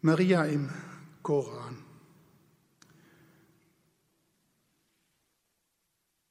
Maria 0.04 0.46
im 0.46 0.70
Koran. 1.22 1.78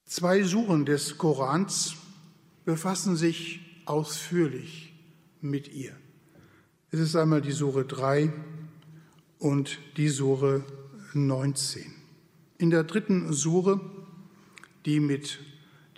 Zwei 0.04 0.42
Suren 0.42 0.84
des 0.84 1.18
Korans 1.18 1.94
befassen 2.64 3.14
sich 3.14 3.60
ausführlich 3.86 4.92
mit 5.40 5.68
ihr. 5.68 5.96
Es 6.90 6.98
ist 6.98 7.14
einmal 7.14 7.40
die 7.40 7.52
Sure 7.52 7.84
3 7.84 8.32
und 9.40 9.78
die 9.96 10.08
Sure 10.08 10.64
19. 11.12 11.92
In 12.58 12.70
der 12.70 12.84
dritten 12.84 13.32
Sure 13.32 13.80
die 14.86 15.00
mit 15.00 15.40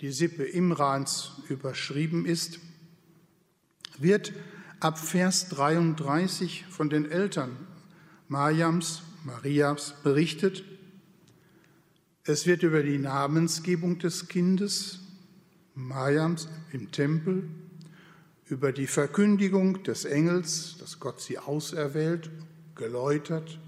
die 0.01 0.11
Sippe 0.11 0.43
Imrans 0.43 1.31
überschrieben 1.47 2.25
ist, 2.25 2.59
wird 3.97 4.33
ab 4.79 4.99
Vers 4.99 5.49
33 5.49 6.65
von 6.69 6.89
den 6.89 7.09
Eltern 7.09 7.55
Mariams, 8.27 9.03
Marias 9.23 9.93
berichtet. 10.03 10.63
Es 12.25 12.45
wird 12.45 12.63
über 12.63 12.83
die 12.83 12.97
Namensgebung 12.97 13.99
des 13.99 14.27
Kindes, 14.27 14.99
Mariams 15.75 16.47
im 16.71 16.91
Tempel, 16.91 17.47
über 18.45 18.71
die 18.71 18.87
Verkündigung 18.87 19.83
des 19.83 20.05
Engels, 20.05 20.77
dass 20.79 20.99
Gott 20.99 21.21
sie 21.21 21.37
auserwählt, 21.37 22.29
geläutert 22.75 23.59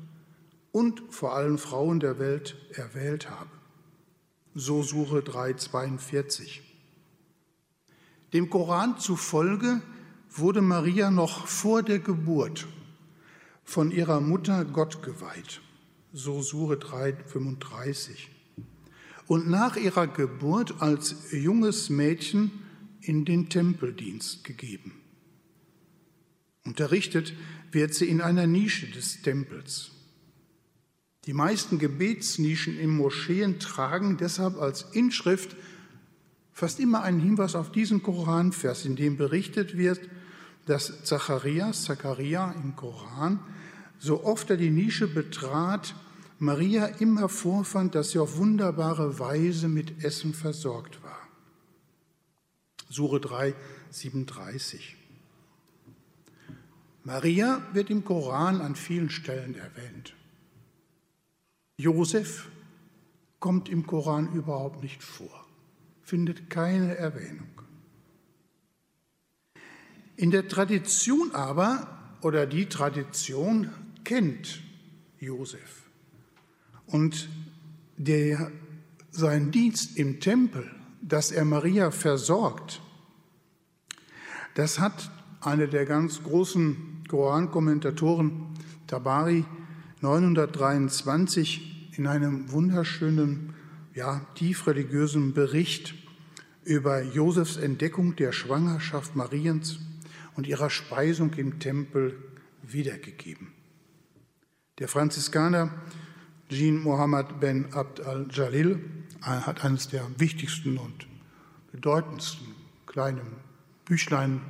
und 0.71 1.01
vor 1.09 1.35
allen 1.35 1.57
Frauen 1.57 1.99
der 1.99 2.19
Welt 2.19 2.55
erwählt 2.73 3.29
habe 3.29 3.49
so 4.55 4.81
Suche 4.81 5.19
3,42. 5.19 6.61
Dem 8.31 8.49
Koran 8.49 8.97
zufolge 8.97 9.81
wurde 10.31 10.61
Maria 10.61 11.11
noch 11.11 11.45
vor 11.45 11.83
der 11.83 11.99
Geburt 11.99 12.65
von 13.65 13.91
ihrer 13.91 14.21
Mutter 14.21 14.63
Gott 14.63 15.03
geweiht, 15.03 15.61
so 16.13 16.41
Sure 16.41 16.77
335, 16.77 18.29
und 19.27 19.49
nach 19.49 19.75
ihrer 19.75 20.07
Geburt 20.07 20.81
als 20.81 21.31
junges 21.31 21.89
Mädchen 21.89 22.51
in 23.01 23.25
den 23.25 23.49
Tempeldienst 23.49 24.43
gegeben. 24.45 24.93
Unterrichtet 26.65 27.33
wird 27.71 27.93
sie 27.93 28.09
in 28.09 28.21
einer 28.21 28.47
Nische 28.47 28.87
des 28.87 29.21
Tempels. 29.21 29.91
Die 31.25 31.33
meisten 31.33 31.79
Gebetsnischen 31.79 32.77
in 32.77 32.89
Moscheen 32.89 33.59
tragen 33.59 34.17
deshalb 34.17 34.57
als 34.57 34.83
Inschrift 34.93 35.55
fast 36.53 36.79
immer 36.79 37.01
einen 37.01 37.19
Hinweis 37.19 37.55
auf 37.55 37.71
diesen 37.71 38.01
Koranvers, 38.01 38.85
in 38.85 38.95
dem 38.95 39.17
berichtet 39.17 39.77
wird, 39.77 39.99
dass 40.65 41.03
Zacharias, 41.03 41.83
Zachariah 41.83 42.51
im 42.63 42.75
Koran, 42.75 43.39
so 43.99 44.23
oft 44.23 44.49
er 44.49 44.57
die 44.57 44.69
Nische 44.69 45.07
betrat, 45.07 45.95
Maria 46.39 46.85
immer 46.85 47.29
vorfand, 47.29 47.95
dass 47.95 48.11
sie 48.11 48.19
auf 48.19 48.37
wunderbare 48.37 49.19
Weise 49.19 49.67
mit 49.67 50.03
Essen 50.03 50.33
versorgt 50.33 51.01
war. 51.03 51.19
Sure 52.89 53.19
3, 53.19 53.53
37. 53.89 54.95
Maria 57.05 57.61
wird 57.71 57.91
im 57.91 58.03
Koran 58.03 58.61
an 58.61 58.75
vielen 58.75 59.11
Stellen 59.11 59.53
erwähnt. 59.53 60.15
Josef 61.77 62.49
kommt 63.39 63.69
im 63.69 63.85
Koran 63.85 64.33
überhaupt 64.33 64.81
nicht 64.81 65.03
vor, 65.03 65.45
findet 66.01 66.49
keine 66.49 66.97
Erwähnung. 66.97 67.61
In 70.15 70.31
der 70.31 70.47
Tradition 70.47 71.29
aber, 71.33 72.17
oder 72.21 72.47
die 72.47 72.65
Tradition 72.65 73.69
kennt 74.03 74.63
Josef. 75.19 75.83
Und 76.87 77.29
der, 77.97 78.51
sein 79.11 79.51
Dienst 79.51 79.95
im 79.95 80.19
Tempel, 80.19 80.71
dass 81.03 81.31
er 81.31 81.45
Maria 81.45 81.91
versorgt, 81.91 82.81
das 84.55 84.79
hat 84.79 85.11
eine 85.41 85.67
der 85.67 85.85
ganz 85.85 86.23
großen 86.23 86.94
Korankommentatoren, 87.07 88.47
Tabari, 88.87 89.45
923 90.01 91.97
in 91.97 92.07
einem 92.07 92.51
wunderschönen, 92.51 93.53
ja, 93.93 94.21
tief 94.35 94.67
religiösen 94.67 95.33
Bericht 95.33 95.95
über 96.63 97.01
Josefs 97.01 97.57
Entdeckung 97.57 98.15
der 98.15 98.31
Schwangerschaft 98.31 99.15
Mariens 99.15 99.79
und 100.35 100.47
ihrer 100.47 100.69
Speisung 100.69 101.33
im 101.35 101.59
Tempel 101.59 102.17
wiedergegeben. 102.63 103.53
Der 104.79 104.87
Franziskaner 104.87 105.71
Jean 106.49 106.83
Mohammed 106.83 107.39
ben 107.39 107.73
Abd 107.73 108.03
al-Jalil 108.03 108.79
hat 109.21 109.63
eines 109.63 109.87
der 109.87 110.05
wichtigsten 110.17 110.77
und 110.77 111.07
bedeutendsten 111.71 112.47
kleinen 112.85 113.27
Büchlein 113.85 114.41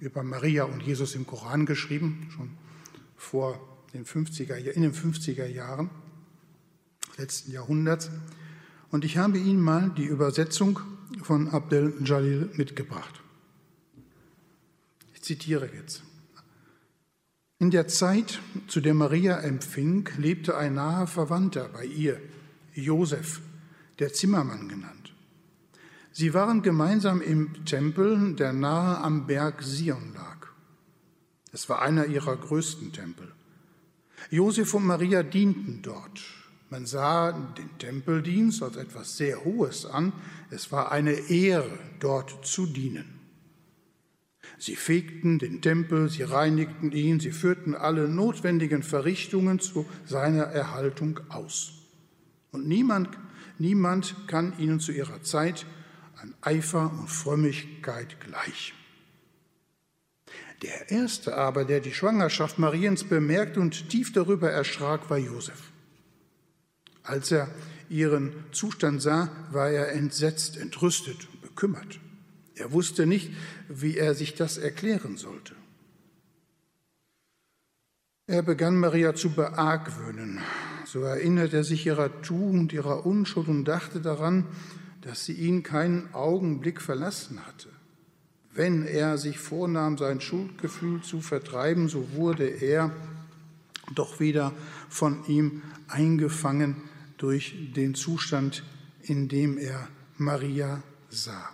über 0.00 0.22
Maria 0.22 0.64
und 0.64 0.82
Jesus 0.82 1.14
im 1.14 1.26
Koran 1.26 1.66
geschrieben, 1.66 2.28
schon 2.34 2.50
vor 3.16 3.60
den 3.94 4.04
50er, 4.04 4.56
in 4.56 4.82
den 4.82 4.92
50er 4.92 5.46
Jahren 5.46 5.90
letzten 7.16 7.52
Jahrhunderts. 7.52 8.10
Und 8.90 9.04
ich 9.04 9.18
habe 9.18 9.38
Ihnen 9.38 9.60
mal 9.60 9.90
die 9.96 10.04
Übersetzung 10.04 10.80
von 11.22 11.48
Abdel 11.48 11.94
Jalil 12.04 12.50
mitgebracht. 12.54 13.20
Ich 15.14 15.22
zitiere 15.22 15.68
jetzt. 15.74 16.02
In 17.58 17.70
der 17.72 17.88
Zeit, 17.88 18.40
zu 18.68 18.80
der 18.80 18.94
Maria 18.94 19.40
empfing, 19.40 20.08
lebte 20.16 20.56
ein 20.56 20.74
naher 20.74 21.08
Verwandter 21.08 21.68
bei 21.68 21.84
ihr, 21.84 22.20
Josef, 22.72 23.40
der 23.98 24.12
Zimmermann 24.12 24.68
genannt. 24.68 24.97
Sie 26.18 26.34
waren 26.34 26.62
gemeinsam 26.62 27.22
im 27.22 27.64
Tempel, 27.64 28.34
der 28.34 28.52
nahe 28.52 28.98
am 28.98 29.28
Berg 29.28 29.62
Sion 29.62 30.14
lag. 30.14 30.48
Es 31.52 31.68
war 31.68 31.80
einer 31.80 32.06
ihrer 32.06 32.36
größten 32.36 32.92
Tempel. 32.92 33.30
Josef 34.28 34.74
und 34.74 34.84
Maria 34.84 35.22
dienten 35.22 35.80
dort. 35.80 36.20
Man 36.70 36.86
sah 36.86 37.30
den 37.30 37.70
Tempeldienst 37.78 38.64
als 38.64 38.74
etwas 38.74 39.16
sehr 39.16 39.44
Hohes 39.44 39.86
an. 39.86 40.12
Es 40.50 40.72
war 40.72 40.90
eine 40.90 41.12
Ehre, 41.12 41.78
dort 42.00 42.44
zu 42.44 42.66
dienen. 42.66 43.20
Sie 44.58 44.74
fegten 44.74 45.38
den 45.38 45.62
Tempel, 45.62 46.08
sie 46.10 46.24
reinigten 46.24 46.90
ihn, 46.90 47.20
sie 47.20 47.30
führten 47.30 47.76
alle 47.76 48.08
notwendigen 48.08 48.82
Verrichtungen 48.82 49.60
zu 49.60 49.86
seiner 50.04 50.46
Erhaltung 50.46 51.20
aus. 51.28 51.74
Und 52.50 52.66
niemand, 52.66 53.08
niemand 53.60 54.16
kann 54.26 54.58
ihnen 54.58 54.80
zu 54.80 54.90
ihrer 54.90 55.22
Zeit 55.22 55.64
an 56.20 56.34
Eifer 56.40 56.92
und 56.98 57.08
Frömmigkeit 57.08 58.20
gleich. 58.20 58.74
Der 60.62 60.90
erste 60.90 61.36
aber, 61.36 61.64
der 61.64 61.80
die 61.80 61.94
Schwangerschaft 61.94 62.58
Mariens 62.58 63.04
bemerkte 63.04 63.60
und 63.60 63.88
tief 63.88 64.12
darüber 64.12 64.50
erschrak, 64.50 65.08
war 65.08 65.18
Josef. 65.18 65.72
Als 67.04 67.30
er 67.30 67.48
ihren 67.88 68.32
Zustand 68.52 69.00
sah, 69.00 69.30
war 69.52 69.70
er 69.70 69.92
entsetzt, 69.92 70.56
entrüstet 70.56 71.28
und 71.32 71.42
bekümmert. 71.42 72.00
Er 72.56 72.72
wusste 72.72 73.06
nicht, 73.06 73.30
wie 73.68 73.96
er 73.96 74.14
sich 74.14 74.34
das 74.34 74.58
erklären 74.58 75.16
sollte. 75.16 75.54
Er 78.26 78.42
begann 78.42 78.76
Maria 78.76 79.14
zu 79.14 79.30
beargwöhnen. 79.30 80.40
So 80.84 81.00
erinnert 81.00 81.54
er 81.54 81.64
sich 81.64 81.86
ihrer 81.86 82.20
Tugend, 82.20 82.72
ihrer 82.72 83.06
Unschuld 83.06 83.48
und 83.48 83.64
dachte 83.64 84.00
daran, 84.00 84.44
dass 85.00 85.24
sie 85.24 85.34
ihn 85.34 85.62
keinen 85.62 86.12
Augenblick 86.14 86.80
verlassen 86.80 87.44
hatte. 87.46 87.68
Wenn 88.52 88.86
er 88.86 89.18
sich 89.18 89.38
vornahm, 89.38 89.98
sein 89.98 90.20
Schuldgefühl 90.20 91.02
zu 91.02 91.20
vertreiben, 91.20 91.88
so 91.88 92.12
wurde 92.14 92.48
er 92.48 92.92
doch 93.94 94.20
wieder 94.20 94.52
von 94.88 95.24
ihm 95.26 95.62
eingefangen 95.86 96.76
durch 97.16 97.72
den 97.74 97.94
Zustand, 97.94 98.64
in 99.02 99.28
dem 99.28 99.58
er 99.58 99.88
Maria 100.16 100.82
sah. 101.08 101.50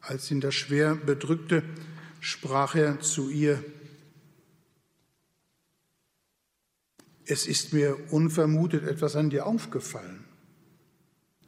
Als 0.00 0.30
ihn 0.30 0.40
das 0.40 0.54
schwer 0.54 0.94
bedrückte, 0.94 1.62
sprach 2.20 2.74
er 2.74 3.00
zu 3.00 3.30
ihr, 3.30 3.62
es 7.24 7.46
ist 7.46 7.72
mir 7.72 8.10
unvermutet 8.10 8.84
etwas 8.84 9.14
an 9.16 9.28
dir 9.28 9.46
aufgefallen. 9.46 10.24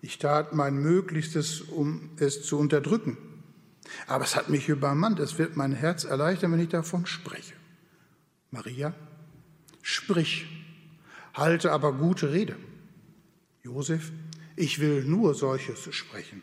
Ich 0.03 0.19
tat 0.19 0.55
mein 0.55 0.77
Möglichstes, 0.77 1.61
um 1.61 2.11
es 2.17 2.43
zu 2.43 2.59
unterdrücken. 2.59 3.19
Aber 4.07 4.25
es 4.25 4.37
hat 4.37 4.49
mich 4.49 4.69
übermannt. 4.69 5.21
Es 5.21 5.39
wird 5.39 5.57
mein 5.57 5.73
Herz 5.73 6.05
erleichtern, 6.05 6.53
wenn 6.53 6.61
ich 6.61 6.69
davon 6.69 7.07
spreche. 7.07 7.55
Maria, 8.51 8.95
sprich, 9.83 10.47
halte 11.35 11.73
aber 11.73 11.93
gute 11.93 12.33
Rede. 12.33 12.57
Josef, 13.63 14.11
ich 14.57 14.81
will 14.81 15.05
nur 15.05 15.35
solches 15.35 15.95
sprechen. 15.95 16.43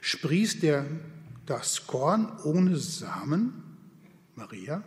Sprießt 0.00 0.62
der, 0.62 0.86
das 1.46 1.86
Korn 1.86 2.38
ohne 2.44 2.76
Samen? 2.76 3.62
Maria? 4.34 4.82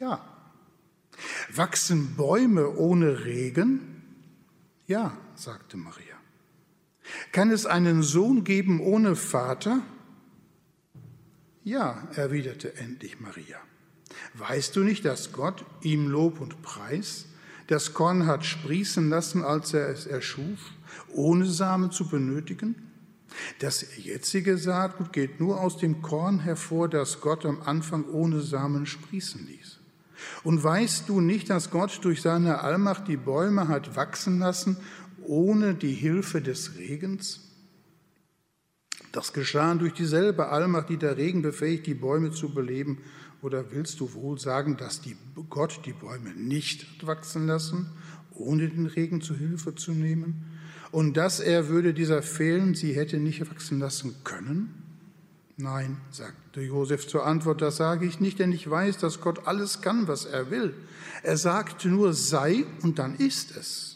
Ja. 0.00 0.24
Wachsen 1.54 2.16
Bäume 2.16 2.68
ohne 2.76 3.24
Regen? 3.24 4.02
Ja, 4.86 5.16
sagte 5.34 5.76
Maria. 5.76 6.13
Kann 7.32 7.50
es 7.50 7.66
einen 7.66 8.02
Sohn 8.02 8.44
geben 8.44 8.80
ohne 8.80 9.16
Vater? 9.16 9.82
Ja, 11.62 12.08
erwiderte 12.14 12.76
endlich 12.76 13.20
Maria. 13.20 13.58
Weißt 14.34 14.76
du 14.76 14.80
nicht, 14.80 15.04
dass 15.04 15.32
Gott 15.32 15.64
ihm 15.82 16.08
Lob 16.08 16.40
und 16.40 16.62
Preis 16.62 17.26
das 17.66 17.94
Korn 17.94 18.26
hat 18.26 18.44
sprießen 18.44 19.08
lassen, 19.08 19.42
als 19.42 19.72
er 19.72 19.88
es 19.88 20.06
erschuf, 20.06 20.72
ohne 21.12 21.46
Samen 21.46 21.90
zu 21.90 22.08
benötigen? 22.08 22.76
Das 23.58 23.96
jetzige 23.96 24.58
Saatgut 24.58 25.12
geht 25.12 25.40
nur 25.40 25.60
aus 25.60 25.78
dem 25.78 26.02
Korn 26.02 26.40
hervor, 26.40 26.88
das 26.88 27.20
Gott 27.20 27.44
am 27.46 27.62
Anfang 27.62 28.04
ohne 28.04 28.40
Samen 28.40 28.86
sprießen 28.86 29.46
ließ. 29.46 29.80
Und 30.42 30.62
weißt 30.62 31.08
du 31.08 31.20
nicht, 31.20 31.50
dass 31.50 31.70
Gott 31.70 31.98
durch 32.02 32.22
seine 32.22 32.60
Allmacht 32.60 33.08
die 33.08 33.16
Bäume 33.16 33.68
hat 33.68 33.96
wachsen 33.96 34.38
lassen, 34.38 34.76
ohne 35.26 35.74
die 35.74 35.92
Hilfe 35.92 36.40
des 36.40 36.76
Regens? 36.78 37.40
Das 39.12 39.32
geschah 39.32 39.74
durch 39.74 39.92
dieselbe 39.92 40.48
Allmacht, 40.48 40.88
die 40.88 40.96
der 40.96 41.16
Regen 41.16 41.42
befähigt, 41.42 41.86
die 41.86 41.94
Bäume 41.94 42.32
zu 42.32 42.52
beleben. 42.52 42.98
Oder 43.42 43.70
willst 43.70 44.00
du 44.00 44.12
wohl 44.14 44.38
sagen, 44.38 44.76
dass 44.76 45.00
die 45.00 45.16
Gott 45.50 45.80
die 45.84 45.92
Bäume 45.92 46.30
nicht 46.34 46.86
hat 46.86 47.06
wachsen 47.06 47.46
lassen, 47.46 47.90
ohne 48.34 48.68
den 48.68 48.86
Regen 48.86 49.20
zu 49.20 49.34
Hilfe 49.34 49.74
zu 49.74 49.92
nehmen? 49.92 50.54
und 50.94 51.16
dass 51.16 51.40
er 51.40 51.68
würde 51.68 51.92
dieser 51.92 52.22
fehlen, 52.22 52.74
sie 52.74 52.94
hätte 52.94 53.16
nicht 53.16 53.50
wachsen 53.50 53.80
lassen 53.80 54.14
können? 54.22 54.80
Nein, 55.56 55.96
sagte 56.12 56.60
Josef 56.60 57.08
zur 57.08 57.26
Antwort, 57.26 57.62
das 57.62 57.78
sage 57.78 58.06
ich 58.06 58.20
nicht, 58.20 58.38
denn 58.38 58.52
ich 58.52 58.70
weiß, 58.70 58.98
dass 58.98 59.20
Gott 59.20 59.48
alles 59.48 59.80
kann, 59.80 60.06
was 60.06 60.24
er 60.24 60.52
will. 60.52 60.72
Er 61.24 61.36
sagt 61.36 61.84
nur 61.84 62.12
sei 62.12 62.64
und 62.82 63.00
dann 63.00 63.16
ist 63.16 63.56
es. 63.56 63.93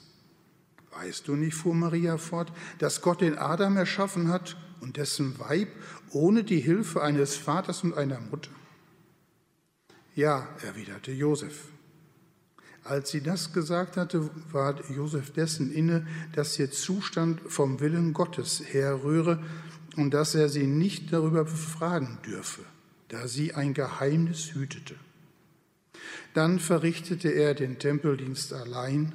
Weißt 1.00 1.28
du 1.28 1.36
nicht, 1.36 1.54
fuhr 1.54 1.74
Maria 1.74 2.18
fort, 2.18 2.52
dass 2.78 3.02
Gott 3.02 3.20
den 3.20 3.38
Adam 3.38 3.76
erschaffen 3.76 4.28
hat 4.28 4.56
und 4.80 4.96
dessen 4.96 5.38
Weib 5.38 5.68
ohne 6.10 6.42
die 6.42 6.58
Hilfe 6.58 7.02
eines 7.02 7.36
Vaters 7.36 7.84
und 7.84 7.94
einer 7.94 8.20
Mutter? 8.20 8.50
Ja, 10.16 10.48
erwiderte 10.62 11.12
Josef. 11.12 11.68
Als 12.82 13.10
sie 13.10 13.20
das 13.20 13.52
gesagt 13.52 13.96
hatte, 13.96 14.28
war 14.50 14.74
Josef 14.90 15.32
dessen 15.32 15.72
inne, 15.72 16.04
dass 16.32 16.58
ihr 16.58 16.72
Zustand 16.72 17.40
vom 17.46 17.78
Willen 17.78 18.12
Gottes 18.12 18.60
herrühre 18.72 19.40
und 19.96 20.12
dass 20.12 20.34
er 20.34 20.48
sie 20.48 20.66
nicht 20.66 21.12
darüber 21.12 21.44
befragen 21.44 22.18
dürfe, 22.26 22.62
da 23.08 23.28
sie 23.28 23.54
ein 23.54 23.72
Geheimnis 23.72 24.52
hütete. 24.54 24.96
Dann 26.34 26.58
verrichtete 26.58 27.28
er 27.28 27.54
den 27.54 27.78
Tempeldienst 27.78 28.52
allein 28.52 29.12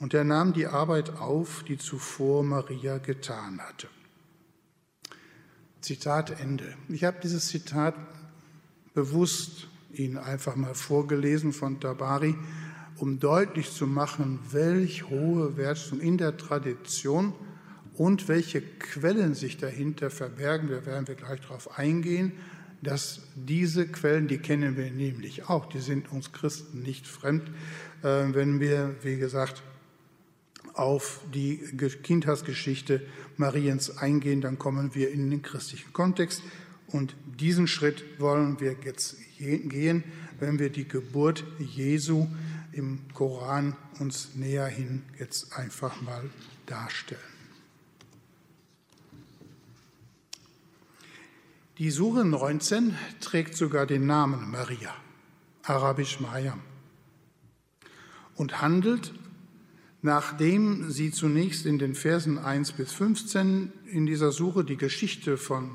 und 0.00 0.14
er 0.14 0.24
nahm 0.24 0.52
die 0.52 0.66
Arbeit 0.66 1.10
auf, 1.18 1.62
die 1.62 1.78
zuvor 1.78 2.42
Maria 2.42 2.98
getan 2.98 3.60
hatte. 3.60 3.86
Zitat 5.80 6.40
Ende. 6.40 6.74
Ich 6.88 7.04
habe 7.04 7.18
dieses 7.22 7.48
Zitat 7.48 7.94
bewusst 8.94 9.68
Ihnen 9.92 10.18
einfach 10.18 10.56
mal 10.56 10.74
vorgelesen 10.74 11.52
von 11.52 11.80
Tabari, 11.80 12.34
um 12.96 13.18
deutlich 13.18 13.72
zu 13.72 13.86
machen, 13.86 14.38
welch 14.50 15.08
hohe 15.08 15.56
Wertschätzung 15.56 16.00
in 16.00 16.18
der 16.18 16.36
Tradition 16.36 17.32
und 17.94 18.28
welche 18.28 18.62
Quellen 18.62 19.34
sich 19.34 19.56
dahinter 19.56 20.10
verbergen. 20.10 20.68
Da 20.68 20.86
werden 20.86 21.08
wir 21.08 21.14
gleich 21.14 21.40
darauf 21.40 21.78
eingehen, 21.78 22.32
dass 22.82 23.20
diese 23.34 23.86
Quellen, 23.86 24.28
die 24.28 24.38
kennen 24.38 24.76
wir 24.76 24.90
nämlich 24.90 25.48
auch, 25.48 25.66
die 25.66 25.80
sind 25.80 26.10
uns 26.12 26.32
Christen 26.32 26.82
nicht 26.82 27.06
fremd, 27.06 27.48
äh, 28.02 28.26
wenn 28.32 28.60
wir, 28.60 28.96
wie 29.02 29.16
gesagt, 29.16 29.62
auf 30.80 31.20
die 31.34 31.58
Kindheitsgeschichte 32.02 33.06
Mariens 33.36 33.98
eingehen, 33.98 34.40
dann 34.40 34.58
kommen 34.58 34.94
wir 34.94 35.10
in 35.10 35.30
den 35.30 35.42
christlichen 35.42 35.92
Kontext. 35.92 36.42
Und 36.88 37.14
diesen 37.38 37.66
Schritt 37.66 38.02
wollen 38.18 38.60
wir 38.60 38.76
jetzt 38.82 39.16
gehen, 39.38 40.02
wenn 40.38 40.58
wir 40.58 40.70
die 40.70 40.88
Geburt 40.88 41.44
Jesu 41.58 42.26
im 42.72 43.00
Koran 43.12 43.76
uns 43.98 44.34
näher 44.34 44.66
hin 44.66 45.02
jetzt 45.18 45.52
einfach 45.56 46.00
mal 46.00 46.30
darstellen. 46.64 47.20
Die 51.76 51.90
Sure 51.90 52.24
19 52.24 52.96
trägt 53.20 53.54
sogar 53.54 53.86
den 53.86 54.06
Namen 54.06 54.50
Maria, 54.50 54.94
arabisch 55.62 56.20
Mariam, 56.20 56.60
und 58.34 58.62
handelt, 58.62 59.12
nachdem 60.02 60.90
sie 60.90 61.10
zunächst 61.10 61.66
in 61.66 61.78
den 61.78 61.94
Versen 61.94 62.38
1 62.38 62.72
bis 62.72 62.92
15 62.92 63.72
in 63.86 64.06
dieser 64.06 64.32
Suche 64.32 64.64
die 64.64 64.76
Geschichte 64.76 65.36
von 65.36 65.70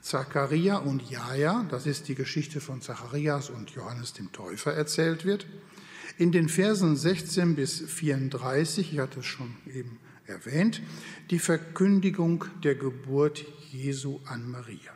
Zacharia 0.00 0.76
und 0.76 1.10
Jaja, 1.10 1.66
das 1.70 1.86
ist 1.86 2.08
die 2.08 2.14
Geschichte 2.14 2.60
von 2.60 2.80
Zacharias 2.80 3.50
und 3.50 3.70
Johannes 3.70 4.12
dem 4.12 4.32
Täufer, 4.32 4.72
erzählt 4.72 5.24
wird, 5.24 5.46
in 6.16 6.32
den 6.32 6.48
Versen 6.48 6.96
16 6.96 7.54
bis 7.54 7.80
34, 7.80 8.92
ich 8.92 8.98
hatte 8.98 9.20
es 9.20 9.26
schon 9.26 9.54
eben 9.72 9.98
erwähnt, 10.26 10.82
die 11.30 11.38
Verkündigung 11.38 12.44
der 12.62 12.74
Geburt 12.74 13.44
Jesu 13.70 14.20
an 14.26 14.50
Maria. 14.50 14.92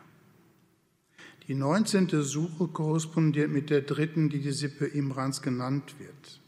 Die 1.49 1.55
19. 1.55 2.23
Suche 2.23 2.69
korrespondiert 2.69 3.51
mit 3.51 3.71
der 3.71 3.83
dritten, 3.83 4.29
die 4.31 4.41
die 4.41 4.53
Sippe 4.53 4.87
Imrans 4.87 5.43
genannt 5.43 5.95
wird. 5.99 6.42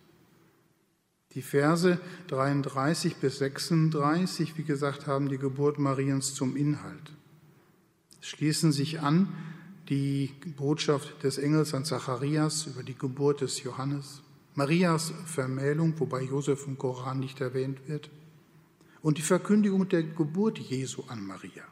Die 1.35 1.43
Verse 1.43 1.99
33 2.29 3.17
bis 3.17 3.39
36, 3.39 4.57
wie 4.57 4.63
gesagt, 4.63 5.09
haben 5.09 5.29
die 5.29 5.39
Geburt 5.39 5.79
Mariens 5.79 6.35
zum 6.35 6.57
Inhalt. 6.57 7.13
Schließen 8.21 8.71
sich 8.71 9.01
an 9.01 9.29
die 9.89 10.33
Botschaft 10.57 11.25
des 11.25 11.39
Engels 11.39 11.75
an 11.75 11.85
Zacharias 11.85 12.67
über 12.67 12.83
die 12.83 12.97
Geburt 12.97 13.41
des 13.41 13.63
Johannes. 13.63 14.23
Marias 14.55 15.13
Vermählung, 15.27 15.99
wobei 15.99 16.23
Josef 16.23 16.67
im 16.67 16.79
Koran 16.79 17.19
nicht 17.19 17.41
erwähnt 17.41 17.81
wird, 17.89 18.11
und 19.03 19.19
die 19.19 19.23
Verkündigung 19.23 19.89
der 19.89 20.05
Geburt 20.05 20.59
Jesu 20.59 21.03
an 21.09 21.27
Maria. 21.27 21.65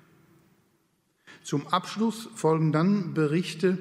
Zum 1.45 1.67
Abschluss 1.69 2.29
folgen 2.35 2.73
dann 2.73 3.15
Berichte 3.15 3.79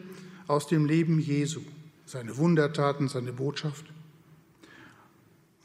aus 0.48 0.68
dem 0.68 0.86
Leben 0.86 1.20
Jesu, 1.20 1.62
seine 2.06 2.38
Wundertaten, 2.38 3.08
seine 3.08 3.34
Botschaft. 3.34 3.86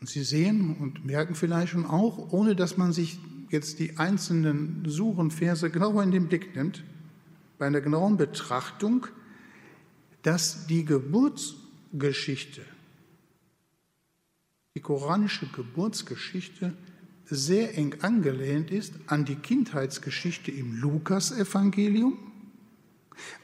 Und 0.07 0.11
Sie 0.11 0.23
sehen 0.23 0.77
und 0.79 1.05
merken 1.05 1.35
vielleicht 1.35 1.73
schon 1.73 1.85
auch, 1.85 2.31
ohne 2.31 2.55
dass 2.55 2.77
man 2.77 2.93
sich 2.93 3.19
jetzt 3.51 3.81
die 3.81 3.99
einzelnen 3.99 4.85
Suchenverse 4.87 5.69
genauer 5.69 6.05
in 6.05 6.13
den 6.13 6.29
Blick 6.29 6.55
nimmt, 6.55 6.85
bei 7.59 7.67
einer 7.67 7.81
genauen 7.81 8.17
Betrachtung, 8.17 9.09
dass 10.23 10.69
die 10.69 10.85
Geburtsgeschichte 10.85 12.63
die 14.77 14.81
koranische 14.81 15.49
Geburtsgeschichte 15.49 16.73
sehr 17.25 17.77
eng 17.77 17.97
angelehnt 18.03 18.71
ist 18.71 18.95
an 19.09 19.25
die 19.25 19.35
Kindheitsgeschichte 19.35 20.53
im 20.53 20.81
Lukasevangelium 20.81 22.17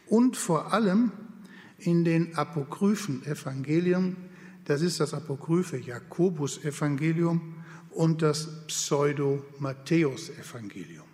und 0.06 0.36
vor 0.36 0.72
allem 0.72 1.10
in 1.78 2.04
den 2.04 2.36
apokryphen 2.38 3.26
Evangelien, 3.26 4.14
das 4.72 4.80
ist 4.80 5.00
das 5.00 5.12
apokryphe 5.12 5.76
Jakobus-Evangelium 5.76 7.56
und 7.90 8.22
das 8.22 8.64
Pseudo-Matthäus-Evangelium. 8.68 11.04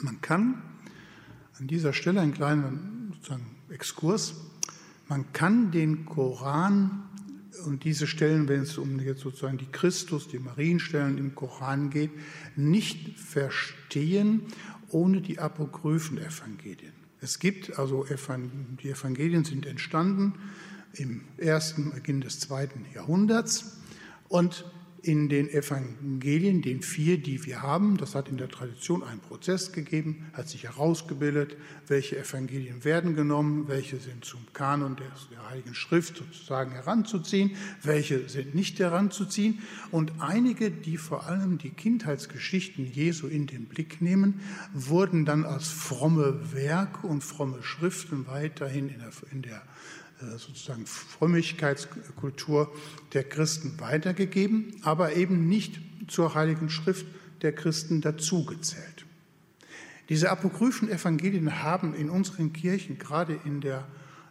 Man 0.00 0.20
kann 0.20 0.62
an 1.58 1.66
dieser 1.66 1.94
Stelle 1.94 2.20
einen 2.20 2.34
kleinen 2.34 3.16
Exkurs, 3.70 4.34
man 5.08 5.32
kann 5.32 5.70
den 5.70 6.04
Koran 6.04 7.04
und 7.64 7.84
diese 7.84 8.06
Stellen, 8.06 8.48
wenn 8.48 8.60
es 8.60 8.76
um 8.76 9.00
jetzt 9.00 9.22
sozusagen 9.22 9.56
die 9.56 9.72
Christus, 9.72 10.28
die 10.28 10.38
Marienstellen 10.38 11.16
im 11.16 11.34
Koran 11.34 11.88
geht, 11.88 12.10
nicht 12.54 13.18
verstehen 13.18 14.42
ohne 14.90 15.22
die 15.22 15.38
apokryphen 15.38 16.18
Evangelien. 16.18 16.92
Es 17.22 17.38
gibt 17.38 17.78
also 17.78 18.04
die 18.82 18.90
Evangelien 18.90 19.44
sind 19.44 19.64
entstanden 19.64 20.34
im 20.98 21.22
ersten 21.36 21.92
Beginn 21.92 22.20
des 22.20 22.40
zweiten 22.40 22.86
Jahrhunderts. 22.94 23.78
Und 24.28 24.64
in 25.04 25.28
den 25.28 25.50
Evangelien, 25.50 26.62
den 26.62 26.80
vier, 26.80 27.18
die 27.18 27.44
wir 27.44 27.60
haben, 27.60 27.98
das 27.98 28.14
hat 28.14 28.30
in 28.30 28.38
der 28.38 28.48
Tradition 28.48 29.02
einen 29.02 29.20
Prozess 29.20 29.72
gegeben, 29.72 30.26
hat 30.32 30.48
sich 30.48 30.64
herausgebildet, 30.64 31.56
welche 31.86 32.18
Evangelien 32.18 32.84
werden 32.84 33.14
genommen, 33.14 33.68
welche 33.68 33.98
sind 33.98 34.24
zum 34.24 34.40
Kanon 34.54 34.96
der, 34.96 35.10
Heiligen 35.50 35.74
Schrift 35.74 36.16
sozusagen 36.16 36.72
heranzuziehen, 36.72 37.50
welche 37.82 38.30
sind 38.30 38.54
nicht 38.54 38.78
heranzuziehen. 38.78 39.60
Und 39.90 40.12
einige, 40.20 40.70
die 40.70 40.96
vor 40.96 41.26
allem 41.26 41.58
die 41.58 41.70
Kindheitsgeschichten 41.70 42.90
Jesu 42.90 43.26
in 43.26 43.46
den 43.46 43.66
Blick 43.66 44.00
nehmen, 44.00 44.40
wurden 44.72 45.26
dann 45.26 45.44
als 45.44 45.68
fromme 45.68 46.54
Werke 46.54 47.06
und 47.06 47.22
fromme 47.22 47.62
Schriften 47.62 48.26
weiterhin 48.26 48.88
in 48.88 49.00
der, 49.00 49.10
in 49.32 49.42
der 49.42 49.62
sozusagen 50.36 50.86
Frömmigkeitskultur 50.86 52.72
der 53.12 53.24
Christen 53.24 53.78
weitergegeben, 53.80 54.76
aber 54.82 55.14
eben 55.14 55.48
nicht 55.48 55.80
zur 56.08 56.34
Heiligen 56.34 56.70
Schrift 56.70 57.06
der 57.42 57.52
Christen 57.52 58.00
dazugezählt. 58.00 59.04
Diese 60.08 60.30
apokryphen 60.30 60.90
Evangelien 60.90 61.62
haben 61.62 61.94
in 61.94 62.10
unseren 62.10 62.52
Kirchen, 62.52 62.98
gerade 62.98 63.38
in 63.44 63.60
der, 63.60 63.86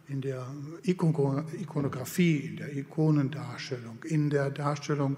in 0.08 0.20
der 0.20 0.46
Ikonografie, 0.82 2.36
in 2.36 2.56
der 2.56 2.76
Ikonendarstellung, 2.76 3.98
in 4.04 4.30
der 4.30 4.50
Darstellung 4.50 5.16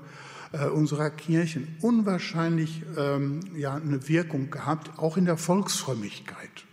äh, 0.53 0.67
unserer 0.67 1.11
Kirchen 1.11 1.77
unwahrscheinlich 1.83 2.83
ähm, 2.97 3.41
ja, 3.55 3.75
eine 3.75 4.09
Wirkung 4.09 4.51
gehabt, 4.51 4.99
auch 4.99 5.17
in 5.17 5.27
der 5.27 5.37
Volksfrömmigkeit. 5.37 6.65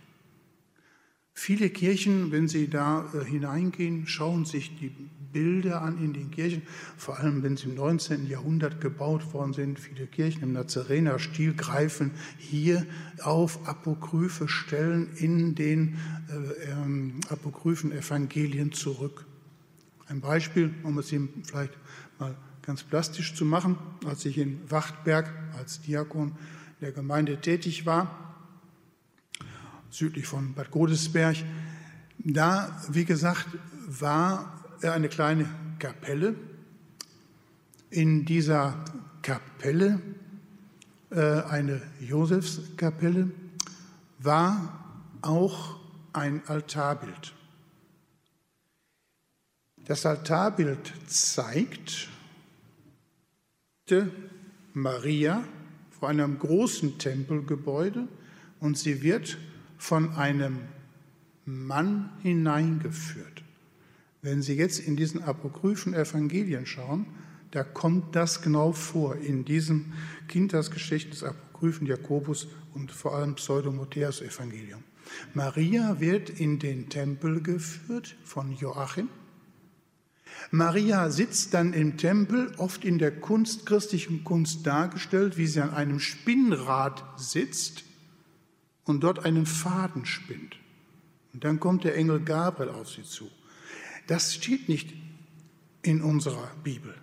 Viele 1.36 1.68
Kirchen, 1.68 2.30
wenn 2.32 2.48
Sie 2.48 2.68
da 2.68 3.10
äh, 3.12 3.24
hineingehen, 3.24 4.06
schauen 4.06 4.44
sich 4.44 4.78
die 4.78 4.92
Bilder 5.34 5.82
an 5.82 5.98
in 5.98 6.14
den 6.14 6.30
Kirchen, 6.30 6.62
vor 6.96 7.18
allem 7.18 7.42
wenn 7.42 7.56
sie 7.56 7.68
im 7.68 7.74
19. 7.74 8.26
Jahrhundert 8.26 8.80
gebaut 8.80 9.34
worden 9.34 9.52
sind. 9.52 9.80
Viele 9.80 10.06
Kirchen 10.06 10.42
im 10.44 10.52
Nazarener-Stil 10.52 11.54
greifen 11.54 12.12
hier 12.38 12.86
auf 13.20 13.68
apokryphe 13.68 14.48
Stellen 14.48 15.10
in 15.16 15.56
den 15.56 15.98
äh, 16.30 16.70
ähm, 16.70 17.20
apokryphen 17.28 17.90
Evangelien 17.90 18.72
zurück. 18.72 19.26
Ein 20.06 20.20
Beispiel, 20.20 20.72
um 20.84 20.98
es 20.98 21.10
Ihnen 21.10 21.42
vielleicht 21.44 21.74
mal 22.20 22.36
ganz 22.62 22.84
plastisch 22.84 23.34
zu 23.34 23.44
machen, 23.44 23.76
als 24.06 24.24
ich 24.24 24.38
in 24.38 24.60
Wachtberg 24.70 25.30
als 25.58 25.82
Diakon 25.82 26.32
der 26.80 26.92
Gemeinde 26.92 27.40
tätig 27.40 27.86
war, 27.86 28.33
südlich 29.94 30.26
von 30.26 30.54
Bad 30.54 30.72
Godesberg. 30.72 31.36
Da, 32.18 32.82
wie 32.90 33.04
gesagt, 33.04 33.46
war 33.86 34.64
eine 34.82 35.08
kleine 35.08 35.48
Kapelle. 35.78 36.34
In 37.90 38.24
dieser 38.24 38.84
Kapelle, 39.22 40.00
äh, 41.10 41.20
eine 41.20 41.80
Josefskapelle, 42.00 43.30
war 44.18 45.06
auch 45.22 45.78
ein 46.12 46.42
Altarbild. 46.48 47.32
Das 49.84 50.04
Altarbild 50.06 50.92
zeigt 51.06 52.08
Maria 54.72 55.44
vor 55.90 56.08
einem 56.08 56.38
großen 56.38 56.98
Tempelgebäude 56.98 58.08
und 58.58 58.76
sie 58.76 59.02
wird 59.02 59.38
von 59.84 60.14
einem 60.14 60.60
Mann 61.44 62.08
hineingeführt. 62.22 63.44
Wenn 64.22 64.40
Sie 64.40 64.54
jetzt 64.54 64.78
in 64.78 64.96
diesen 64.96 65.22
apokryphen 65.22 65.92
Evangelien 65.92 66.64
schauen, 66.64 67.04
da 67.50 67.64
kommt 67.64 68.16
das 68.16 68.40
genau 68.40 68.72
vor, 68.72 69.16
in 69.16 69.44
diesem 69.44 69.92
Kindheitsgeschichte 70.26 71.10
des 71.10 71.22
apokryphen 71.22 71.86
Jakobus 71.86 72.48
und 72.72 72.92
vor 72.92 73.14
allem 73.14 73.34
Pseudo-Matthäus-Evangelium. 73.34 74.82
Maria 75.34 76.00
wird 76.00 76.30
in 76.30 76.58
den 76.58 76.88
Tempel 76.88 77.42
geführt 77.42 78.16
von 78.24 78.56
Joachim. 78.56 79.10
Maria 80.50 81.10
sitzt 81.10 81.52
dann 81.52 81.74
im 81.74 81.98
Tempel, 81.98 82.54
oft 82.56 82.86
in 82.86 82.98
der 82.98 83.20
Kunst, 83.20 83.66
christlichen 83.66 84.24
Kunst 84.24 84.66
dargestellt, 84.66 85.36
wie 85.36 85.46
sie 85.46 85.60
an 85.60 85.74
einem 85.74 86.00
Spinnrad 86.00 87.04
sitzt 87.18 87.84
und 88.84 89.00
dort 89.00 89.24
einen 89.24 89.46
Faden 89.46 90.06
spinnt. 90.06 90.56
Und 91.32 91.44
dann 91.44 91.60
kommt 91.60 91.84
der 91.84 91.96
Engel 91.96 92.20
Gabriel 92.20 92.70
auf 92.70 92.88
sie 92.90 93.02
zu. 93.02 93.30
Das 94.06 94.34
steht 94.34 94.68
nicht 94.68 94.92
in 95.82 96.02
unserer 96.02 96.50
Bibel. 96.62 96.94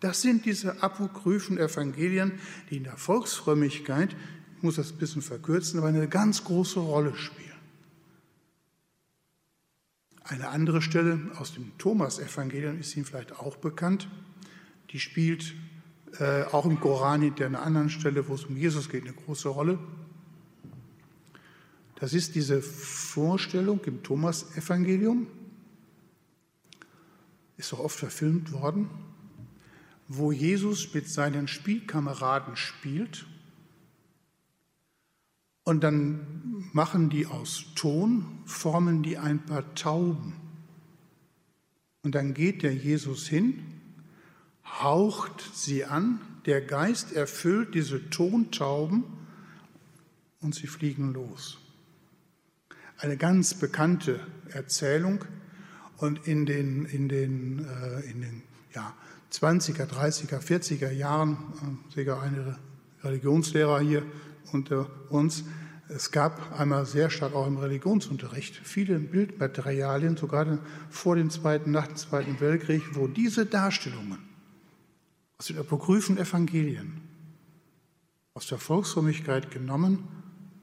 Das 0.00 0.22
sind 0.22 0.44
diese 0.44 0.82
apokryphen 0.82 1.58
Evangelien, 1.58 2.32
die 2.70 2.78
in 2.78 2.84
der 2.84 2.96
Volksfrömmigkeit, 2.96 4.14
ich 4.56 4.62
muss 4.62 4.76
das 4.76 4.92
ein 4.92 4.98
bisschen 4.98 5.22
verkürzen, 5.22 5.78
aber 5.78 5.88
eine 5.88 6.08
ganz 6.08 6.44
große 6.44 6.80
Rolle 6.80 7.14
spielen. 7.14 7.46
Eine 10.22 10.48
andere 10.48 10.82
Stelle 10.82 11.20
aus 11.36 11.54
dem 11.54 11.76
Thomas-Evangelium 11.78 12.80
ist 12.80 12.96
Ihnen 12.96 13.04
vielleicht 13.04 13.38
auch 13.38 13.56
bekannt. 13.56 14.08
Die 14.90 14.98
spielt 14.98 15.54
äh, 16.18 16.42
auch 16.44 16.66
im 16.66 16.80
Koran 16.80 17.22
hinter 17.22 17.46
einer 17.46 17.62
anderen 17.62 17.90
Stelle, 17.90 18.26
wo 18.28 18.34
es 18.34 18.44
um 18.44 18.56
Jesus 18.56 18.88
geht, 18.88 19.04
eine 19.04 19.12
große 19.12 19.48
Rolle. 19.48 19.78
Das 21.96 22.12
ist 22.12 22.34
diese 22.34 22.62
Vorstellung 22.62 23.80
im 23.84 24.02
Thomas-Evangelium, 24.02 25.26
ist 27.56 27.72
auch 27.72 27.80
oft 27.80 27.98
verfilmt 27.98 28.52
worden, 28.52 28.90
wo 30.08 30.30
Jesus 30.30 30.92
mit 30.92 31.08
seinen 31.08 31.48
Spielkameraden 31.48 32.56
spielt 32.56 33.26
und 35.64 35.82
dann 35.82 36.68
machen 36.72 37.10
die 37.10 37.26
aus 37.26 37.64
Ton, 37.74 38.40
formen 38.44 39.02
die 39.02 39.18
ein 39.18 39.44
paar 39.44 39.74
Tauben. 39.74 40.34
Und 42.02 42.14
dann 42.14 42.34
geht 42.34 42.62
der 42.62 42.74
Jesus 42.74 43.26
hin, 43.26 43.64
haucht 44.64 45.40
sie 45.54 45.84
an, 45.84 46.20
der 46.44 46.60
Geist 46.60 47.12
erfüllt 47.12 47.74
diese 47.74 48.10
Tontauben 48.10 49.02
und 50.40 50.54
sie 50.54 50.68
fliegen 50.68 51.12
los. 51.12 51.58
Eine 52.98 53.16
ganz 53.16 53.54
bekannte 53.54 54.20
Erzählung, 54.50 55.24
und 55.98 56.26
in 56.26 56.46
den, 56.46 56.84
in 56.86 57.08
den, 57.08 57.64
äh, 57.64 58.00
in 58.10 58.20
den 58.20 58.42
ja, 58.74 58.94
20er, 59.32 59.86
30er, 59.86 60.40
40er 60.40 60.90
Jahren, 60.90 61.36
äh, 61.94 61.94
sogar 61.94 62.22
eine 62.22 62.58
Religionslehrer 63.02 63.80
hier 63.80 64.02
unter 64.52 64.88
uns, 65.10 65.44
es 65.88 66.10
gab 66.10 66.58
einmal 66.58 66.84
sehr 66.84 67.10
stark 67.10 67.34
auch 67.34 67.46
im 67.46 67.58
Religionsunterricht 67.58 68.56
viele 68.56 68.98
Bildmaterialien, 68.98 70.16
sogar 70.16 70.58
vor 70.90 71.14
dem 71.14 71.30
Zweiten, 71.30 71.70
nach 71.70 71.86
dem 71.86 71.96
Zweiten 71.96 72.40
Weltkrieg, 72.40 72.82
wo 72.94 73.06
diese 73.06 73.46
Darstellungen 73.46 74.18
aus 75.38 75.46
den 75.46 75.58
apokryphen 75.58 76.18
Evangelien, 76.18 77.02
aus 78.34 78.48
der 78.48 78.58
Volksfrömmigkeit 78.58 79.50
genommen, 79.52 80.08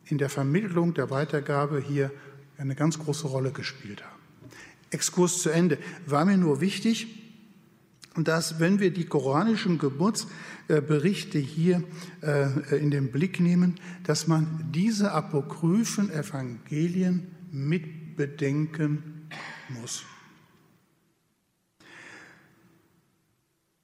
in 0.05 0.17
der 0.17 0.29
Vermittlung 0.29 0.93
der 0.93 1.09
Weitergabe 1.09 1.79
hier 1.79 2.11
eine 2.57 2.75
ganz 2.75 2.99
große 2.99 3.27
Rolle 3.27 3.51
gespielt 3.51 4.03
haben. 4.03 4.21
Exkurs 4.89 5.41
zu 5.41 5.49
Ende. 5.49 5.77
War 6.05 6.25
mir 6.25 6.37
nur 6.37 6.61
wichtig, 6.61 7.07
dass 8.15 8.59
wenn 8.59 8.79
wir 8.79 8.91
die 8.91 9.05
koranischen 9.05 9.79
Geburtsberichte 9.79 11.39
hier 11.39 11.83
äh, 12.21 12.77
in 12.77 12.91
den 12.91 13.11
Blick 13.11 13.39
nehmen, 13.39 13.79
dass 14.03 14.27
man 14.27 14.69
diese 14.71 15.11
apokryphen 15.11 16.11
Evangelien 16.11 17.31
mit 17.51 18.15
bedenken 18.15 19.27
muss. 19.69 20.03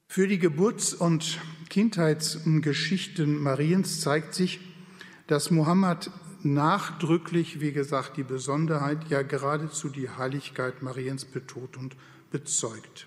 Für 0.08 0.28
die 0.28 0.38
Geburts- 0.38 0.94
und 0.94 1.38
Kindheitsgeschichten 1.68 3.40
Mariens 3.40 4.00
zeigt 4.00 4.34
sich, 4.34 4.60
dass 5.30 5.52
Mohammed 5.52 6.10
nachdrücklich, 6.42 7.60
wie 7.60 7.70
gesagt, 7.70 8.16
die 8.16 8.24
Besonderheit, 8.24 9.08
ja 9.10 9.22
geradezu 9.22 9.88
die 9.88 10.10
Heiligkeit 10.10 10.82
Mariens 10.82 11.24
betont 11.24 11.76
und 11.76 11.96
bezeugt. 12.32 13.06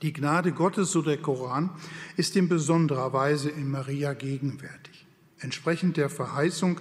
Die 0.00 0.14
Gnade 0.14 0.52
Gottes, 0.52 0.90
so 0.90 1.02
der 1.02 1.18
Koran, 1.18 1.70
ist 2.16 2.36
in 2.36 2.48
besonderer 2.48 3.12
Weise 3.12 3.50
in 3.50 3.70
Maria 3.70 4.14
gegenwärtig. 4.14 5.06
Entsprechend 5.40 5.98
der 5.98 6.08
Verheißung 6.08 6.80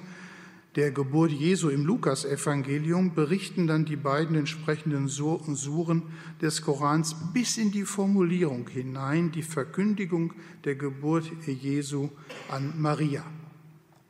der 0.75 0.91
Geburt 0.91 1.31
Jesu 1.31 1.67
im 1.67 1.85
Lukasevangelium 1.85 3.13
berichten 3.13 3.67
dann 3.67 3.83
die 3.83 3.95
beiden 3.97 4.37
entsprechenden 4.37 5.09
Suren 5.09 6.03
des 6.41 6.61
Korans 6.61 7.13
bis 7.33 7.57
in 7.57 7.71
die 7.71 7.83
Formulierung 7.83 8.69
hinein 8.69 9.31
die 9.31 9.41
Verkündigung 9.43 10.31
der 10.63 10.75
Geburt 10.75 11.29
Jesu 11.45 12.09
an 12.49 12.79
Maria. 12.79 13.25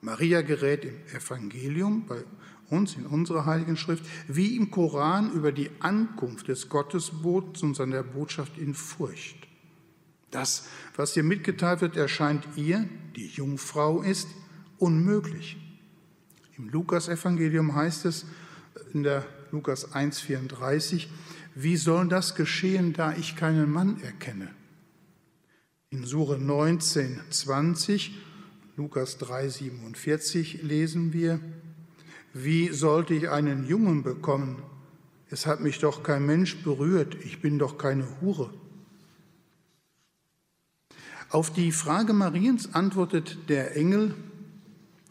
Maria 0.08 0.42
gerät 0.42 0.86
im 0.86 0.96
Evangelium, 1.14 2.06
bei 2.08 2.24
uns 2.70 2.96
in 2.96 3.06
unserer 3.06 3.46
Heiligen 3.46 3.76
Schrift, 3.76 4.06
wie 4.30 4.56
im 4.56 4.72
Koran 4.72 5.34
über 5.34 5.52
die 5.52 5.70
Ankunft 5.80 6.48
des 6.48 6.70
Gottesbots 6.70 7.62
und 7.62 7.76
seiner 7.76 8.04
Botschaft 8.04 8.58
in 8.58 8.74
Furcht. 8.74 9.36
Das, 10.32 10.70
was 10.96 11.18
ihr 11.18 11.24
mitgeteilt 11.24 11.82
wird, 11.82 11.98
erscheint 11.98 12.48
ihr, 12.56 12.88
die 13.18 13.28
Jungfrau 13.28 14.02
ist, 14.02 14.30
unmöglich. 14.78 15.58
Im 16.58 16.70
Lukas-Evangelium 16.70 17.76
heißt 17.76 18.06
es 18.06 18.26
in 18.94 19.04
der 19.04 19.26
Lukas 19.52 19.94
1,34, 19.94 21.08
wie 21.54 21.76
soll 21.76 22.08
das 22.08 22.34
geschehen, 22.36 22.94
da 22.94 23.12
ich 23.12 23.36
keinen 23.36 23.70
Mann 23.70 24.02
erkenne? 24.02 24.56
In 25.90 26.06
Sure 26.06 26.40
19, 26.40 27.20
20 27.30 28.27
Lukas 28.78 29.20
3,47 29.20 30.62
lesen 30.62 31.12
wir, 31.12 31.40
wie 32.34 32.70
sollte 32.70 33.16
ich 33.16 33.28
einen 33.28 33.66
Jungen 33.66 34.04
bekommen? 34.04 34.62
Es 35.32 35.48
hat 35.48 35.62
mich 35.62 35.80
doch 35.80 36.04
kein 36.04 36.28
Mensch 36.28 36.58
berührt, 36.58 37.18
ich 37.26 37.42
bin 37.42 37.58
doch 37.58 37.80
keine 37.80 38.06
Hure. 38.22 38.54
Auf 41.32 41.52
die 41.52 41.72
Frage 41.72 42.14
Mariens 42.14 42.76
antwortet 42.76 43.50
der 43.50 43.76
Engel 43.76 44.14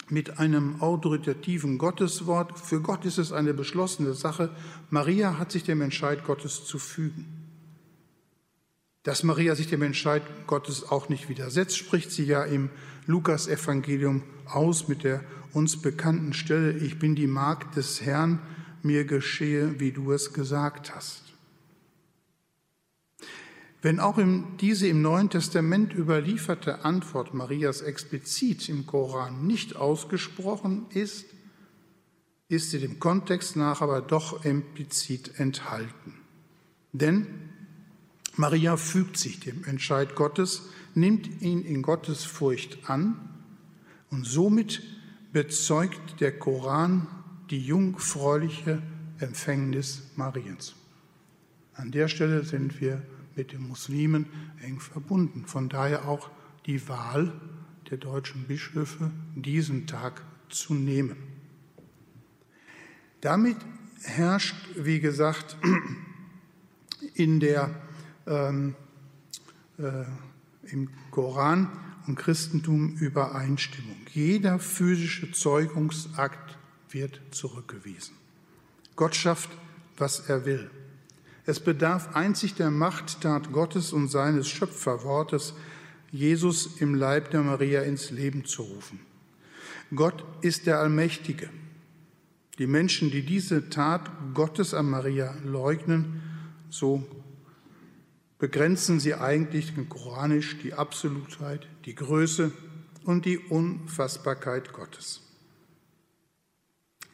mit 0.08 0.38
einem 0.38 0.80
autoritativen 0.80 1.76
Gotteswort. 1.76 2.60
Für 2.60 2.80
Gott 2.80 3.04
ist 3.04 3.18
es 3.18 3.32
eine 3.32 3.52
beschlossene 3.52 4.14
Sache. 4.14 4.50
Maria 4.90 5.38
hat 5.38 5.50
sich 5.50 5.64
dem 5.64 5.80
Entscheid 5.80 6.24
Gottes 6.24 6.64
zu 6.64 6.78
fügen. 6.78 7.26
Dass 9.02 9.24
Maria 9.24 9.56
sich 9.56 9.68
dem 9.68 9.82
Entscheid 9.82 10.22
Gottes 10.46 10.88
auch 10.88 11.08
nicht 11.08 11.28
widersetzt, 11.28 11.76
spricht 11.76 12.12
sie 12.12 12.24
ja 12.24 12.44
im 12.44 12.70
Lukas-Evangelium 13.06 14.22
aus 14.46 14.88
mit 14.88 15.04
der 15.04 15.22
uns 15.52 15.80
bekannten 15.80 16.32
Stelle, 16.32 16.72
ich 16.72 16.98
bin 16.98 17.14
die 17.14 17.26
Magd 17.26 17.76
des 17.76 18.02
Herrn, 18.02 18.40
mir 18.82 19.04
geschehe, 19.04 19.80
wie 19.80 19.92
du 19.92 20.12
es 20.12 20.32
gesagt 20.32 20.94
hast. 20.94 21.22
Wenn 23.82 24.00
auch 24.00 24.18
im, 24.18 24.56
diese 24.60 24.88
im 24.88 25.02
Neuen 25.02 25.30
Testament 25.30 25.94
überlieferte 25.94 26.84
Antwort 26.84 27.34
Marias 27.34 27.82
explizit 27.82 28.68
im 28.68 28.86
Koran 28.86 29.46
nicht 29.46 29.76
ausgesprochen 29.76 30.86
ist, 30.90 31.26
ist 32.48 32.70
sie 32.70 32.80
dem 32.80 32.98
Kontext 32.98 33.56
nach 33.56 33.80
aber 33.80 34.00
doch 34.00 34.44
implizit 34.44 35.38
enthalten. 35.38 36.14
Denn 36.92 37.26
Maria 38.36 38.76
fügt 38.76 39.16
sich 39.18 39.40
dem 39.40 39.64
Entscheid 39.64 40.14
Gottes, 40.14 40.62
nimmt 40.96 41.42
ihn 41.42 41.62
in 41.62 41.82
Gottes 41.82 42.24
Furcht 42.24 42.88
an 42.88 43.16
und 44.10 44.26
somit 44.26 44.82
bezeugt 45.32 46.20
der 46.20 46.36
Koran 46.38 47.06
die 47.50 47.60
jungfräuliche 47.60 48.82
Empfängnis 49.18 50.10
Mariens. 50.16 50.74
An 51.74 51.92
der 51.92 52.08
Stelle 52.08 52.44
sind 52.44 52.80
wir 52.80 53.02
mit 53.34 53.52
den 53.52 53.68
Muslimen 53.68 54.26
eng 54.62 54.80
verbunden. 54.80 55.44
Von 55.46 55.68
daher 55.68 56.08
auch 56.08 56.30
die 56.64 56.88
Wahl 56.88 57.32
der 57.90 57.98
deutschen 57.98 58.44
Bischöfe, 58.44 59.10
diesen 59.34 59.86
Tag 59.86 60.22
zu 60.48 60.74
nehmen. 60.74 61.16
Damit 63.20 63.58
herrscht, 64.02 64.56
wie 64.76 65.00
gesagt, 65.00 65.56
in 67.14 67.40
der, 67.40 67.74
ähm, 68.26 68.74
äh, 69.78 70.04
im 70.70 70.90
Koran 71.10 71.70
und 72.06 72.16
Christentum 72.16 72.96
Übereinstimmung. 72.96 73.96
Jeder 74.12 74.58
physische 74.58 75.32
Zeugungsakt 75.32 76.56
wird 76.90 77.20
zurückgewiesen. 77.30 78.14
Gott 78.94 79.14
schafft, 79.14 79.50
was 79.96 80.20
er 80.20 80.44
will. 80.44 80.70
Es 81.44 81.60
bedarf 81.60 82.14
einzig 82.16 82.54
der 82.54 82.70
Machttat 82.70 83.52
Gottes 83.52 83.92
und 83.92 84.08
seines 84.08 84.48
Schöpferwortes, 84.48 85.54
Jesus 86.10 86.80
im 86.80 86.94
Leib 86.94 87.30
der 87.30 87.42
Maria 87.42 87.82
ins 87.82 88.10
Leben 88.10 88.44
zu 88.44 88.62
rufen. 88.62 89.00
Gott 89.94 90.24
ist 90.40 90.66
der 90.66 90.80
Allmächtige. 90.80 91.48
Die 92.58 92.66
Menschen, 92.66 93.10
die 93.10 93.22
diese 93.22 93.68
Tat 93.68 94.10
Gottes 94.34 94.74
an 94.74 94.88
Maria 94.88 95.34
leugnen, 95.44 96.22
so 96.70 97.06
begrenzen 98.38 99.00
sie 99.00 99.14
eigentlich 99.14 99.72
koranisch 99.88 100.58
die 100.62 100.74
Absolutheit, 100.74 101.66
die 101.84 101.94
Größe 101.94 102.52
und 103.04 103.24
die 103.24 103.38
Unfassbarkeit 103.38 104.72
Gottes. 104.72 105.22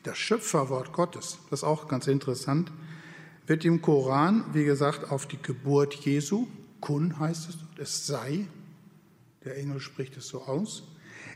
Das 0.03 0.19
Schöpferwort 0.19 0.93
Gottes, 0.93 1.39
das 1.51 1.61
ist 1.61 1.65
auch 1.65 1.87
ganz 1.87 2.09
interessant, 2.09 2.73
wird 3.47 3.65
im 3.65 3.83
Koran, 3.83 4.45
wie 4.53 4.65
gesagt, 4.65 5.11
auf 5.11 5.27
die 5.27 5.41
Geburt 5.41 5.95
Jesu, 5.95 6.49
Kun 6.81 7.19
heißt 7.21 7.51
es, 7.51 7.59
es 7.79 8.07
sei, 8.07 8.47
der 9.45 9.57
Engel 9.57 9.79
spricht 9.79 10.17
es 10.17 10.27
so 10.27 10.43
aus, 10.43 10.83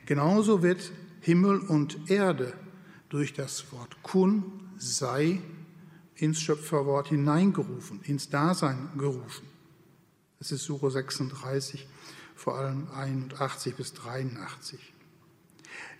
genauso 0.05 0.63
wird 0.63 0.91
Himmel 1.21 1.61
und 1.61 2.11
Erde 2.11 2.55
durch 3.09 3.33
das 3.33 3.73
Wort 3.73 4.03
Kun, 4.03 4.45
sei, 4.77 5.41
ins 6.17 6.41
Schöpferwort 6.41 7.09
hineingerufen, 7.09 8.01
ins 8.03 8.31
Dasein 8.31 8.89
gerufen. 8.97 9.47
Das 10.39 10.53
ist 10.53 10.65
Sure 10.65 10.91
36, 10.91 11.87
vor 12.35 12.59
allem 12.59 12.89
81 12.95 13.75
bis 13.75 13.95
83. 13.95 14.79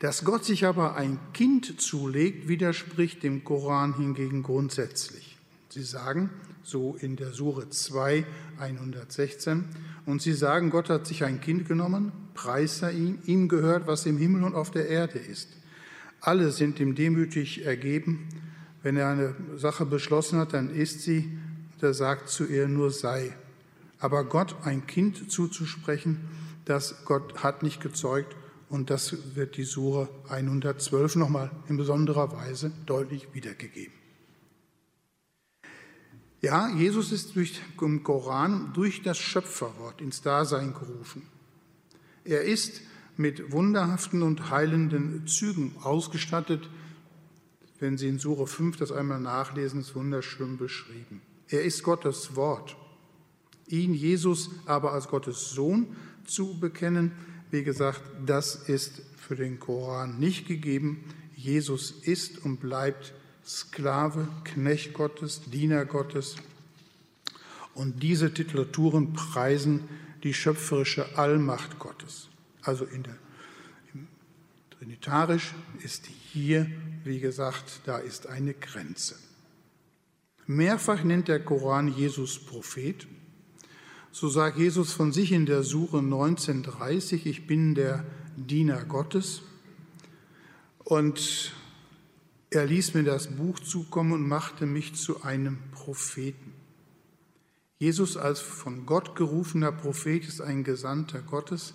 Dass 0.01 0.25
Gott 0.25 0.45
sich 0.45 0.67
aber 0.67 0.97
ein 0.97 1.19
Kind 1.33 1.81
zulegt, 1.81 2.49
widerspricht 2.49 3.23
dem 3.23 3.45
Koran 3.45 3.97
hingegen 3.97 4.43
grundsätzlich. 4.43 5.39
Sie 5.71 5.83
sagen, 5.83 6.31
so 6.63 6.97
in 7.01 7.17
der 7.17 7.33
Sure 7.33 7.71
2, 7.71 8.25
116, 8.59 9.65
und 10.05 10.23
sie 10.23 10.35
sagen, 10.35 10.71
Gott 10.71 10.91
hat 10.91 11.07
sich 11.07 11.25
ein 11.25 11.41
Kind 11.41 11.67
genommen, 11.67 12.13
preis 12.35 12.83
er 12.83 12.93
ihm, 12.93 13.19
ihm 13.25 13.49
gehört, 13.49 13.87
was 13.87 14.07
im 14.07 14.19
Himmel 14.19 14.45
und 14.45 14.55
auf 14.55 14.71
der 14.71 14.89
Erde 14.89 15.19
ist. 15.19 15.49
Alle 16.21 16.51
sind 16.51 16.81
ihm 16.81 16.95
demütig 16.95 17.65
ergeben. 17.65 18.29
Wenn 18.83 18.97
er 18.97 19.09
eine 19.09 19.35
Sache 19.57 19.85
beschlossen 19.85 20.39
hat, 20.39 20.53
dann 20.53 20.71
ist 20.71 21.03
sie, 21.03 21.39
der 21.81 21.95
sagt 21.95 22.29
zu 22.29 22.47
ihr 22.47 22.69
nur 22.69 22.91
sei. 22.91 23.35
Aber 23.99 24.25
Gott 24.25 24.57
ein 24.63 24.87
Kind 24.87 25.31
zuzusprechen, 25.31 26.29
das 26.65 27.05
Gott 27.05 27.43
hat 27.43 27.63
nicht 27.63 27.81
gezeugt, 27.81 28.37
und 28.69 28.91
das 28.91 29.37
wird 29.37 29.57
die 29.57 29.65
Sure 29.65 30.09
112 30.29 31.17
nochmal 31.17 31.51
in 31.69 31.77
besonderer 31.77 32.33
Weise 32.33 32.73
deutlich 32.85 33.29
wiedergegeben. 33.33 33.95
Ja, 36.43 36.69
Jesus 36.69 37.13
ist 37.13 37.35
durch 37.37 37.61
den 37.81 38.03
Koran 38.03 38.73
durch 38.75 39.03
das 39.03 39.19
Schöpferwort 39.19 40.01
ins 40.01 40.21
Dasein 40.21 40.75
gerufen. 40.75 41.23
Er 42.25 42.43
ist 42.43 42.83
mit 43.17 43.53
wunderhaften 43.53 44.23
und 44.23 44.51
heilenden 44.51 45.27
Zügen 45.27 45.75
ausgestattet. 45.83 46.69
Wenn 47.79 47.97
Sie 47.97 48.09
in 48.09 48.19
Sure 48.19 48.47
5 48.47 48.77
das 48.77 48.93
einmal 48.93 49.21
nachlesen, 49.21 49.81
ist 49.81 49.95
wunderschön 49.95 50.59
beschrieben. 50.59 51.23
Er 51.49 51.63
ist 51.63 51.83
Gottes 51.83 52.37
Wort. 52.37 52.77
Ihn, 53.69 53.95
Jesus, 53.95 54.51
aber 54.67 54.93
als 54.93 55.09
Gottes 55.09 55.51
Sohn 55.51 55.97
zu 56.25 56.59
bekennen, 56.59 57.13
wie 57.51 57.63
gesagt, 57.63 58.03
das 58.25 58.55
ist 58.69 59.03
für 59.17 59.37
den 59.37 59.59
Koran 59.59 60.19
nicht 60.19 60.47
gegeben. 60.47 61.05
Jesus 61.35 61.91
ist 61.91 62.45
und 62.45 62.59
bleibt 62.59 63.13
Sklave, 63.45 64.29
Knecht 64.45 64.95
Gottes, 64.95 65.43
Diener 65.51 65.85
Gottes. 65.85 66.37
Und 67.75 68.03
diese 68.03 68.33
Titulaturen 68.33 69.13
preisen 69.13 69.89
die 70.23 70.35
schöpferische 70.35 71.19
Allmacht 71.19 71.79
Gottes. 71.79 72.29
Also 72.63 72.85
in 72.85 73.05
der, 73.05 73.17
Trinitarisch 74.79 75.55
ist 75.83 76.07
hier, 76.07 76.71
wie 77.05 77.19
gesagt, 77.21 77.81
da 77.87 77.99
ist 77.99 78.27
eine 78.27 78.55
Grenze. 78.55 79.17
Mehrfach 80.47 81.03
nennt 81.03 81.29
der 81.29 81.41
Koran 81.41 81.89
Jesus 81.89 82.39
Prophet. 82.39 83.07
So 84.19 84.31
sagt 84.31 84.57
Jesus 84.57 84.95
von 84.95 85.13
sich 85.13 85.31
in 85.31 85.45
der 85.45 85.63
Suche 85.63 85.99
1930, 85.99 87.27
ich 87.27 87.47
bin 87.47 87.75
der 87.75 88.03
Diener 88.35 88.83
Gottes. 88.83 89.43
Und 90.79 91.53
er 92.49 92.65
ließ 92.65 92.95
mir 92.95 93.03
das 93.03 93.27
Buch 93.27 93.61
zukommen 93.61 94.13
und 94.13 94.27
machte 94.27 94.65
mich 94.65 94.95
zu 94.95 95.23
einem 95.23 95.59
Propheten. 95.71 96.55
Jesus 97.79 98.17
als 98.17 98.41
von 98.41 98.87
Gott 98.87 99.17
gerufener 99.17 99.71
Prophet 99.71 100.27
ist 100.27 100.41
ein 100.41 100.65
Gesandter 100.65 101.21
Gottes, 101.21 101.75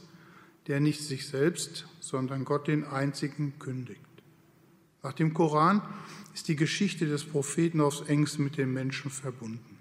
der 0.66 0.80
nicht 0.80 1.04
sich 1.04 1.28
selbst, 1.28 1.86
sondern 2.00 2.44
Gott 2.44 2.68
den 2.68 2.86
Einzigen 2.86 3.54
kündigt. 3.60 4.02
Nach 5.04 5.14
dem 5.14 5.36
Koran 5.36 5.84
ist 6.34 6.48
die 6.48 6.56
Geschichte 6.56 7.06
des 7.06 7.24
Propheten 7.24 7.82
aufs 7.82 8.02
engste 8.02 8.42
mit 8.42 8.58
den 8.58 8.74
Menschen 8.74 9.12
verbunden. 9.12 9.81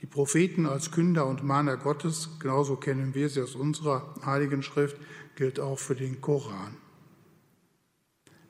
Die 0.00 0.06
Propheten 0.06 0.66
als 0.66 0.90
Künder 0.90 1.26
und 1.26 1.42
Mahner 1.42 1.78
Gottes, 1.78 2.28
genauso 2.38 2.76
kennen 2.76 3.14
wir 3.14 3.30
sie 3.30 3.40
aus 3.40 3.54
unserer 3.54 4.14
heiligen 4.24 4.62
Schrift, 4.62 4.96
gilt 5.36 5.58
auch 5.58 5.78
für 5.78 5.94
den 5.94 6.20
Koran. 6.20 6.76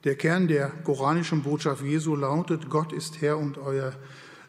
Der 0.02 0.16
Kern 0.16 0.48
der 0.48 0.68
koranischen 0.68 1.42
Botschaft 1.42 1.82
Jesu 1.82 2.16
lautet, 2.16 2.68
Gott 2.68 2.92
ist 2.92 3.20
Herr 3.20 3.38
und 3.38 3.58
euer, 3.58 3.92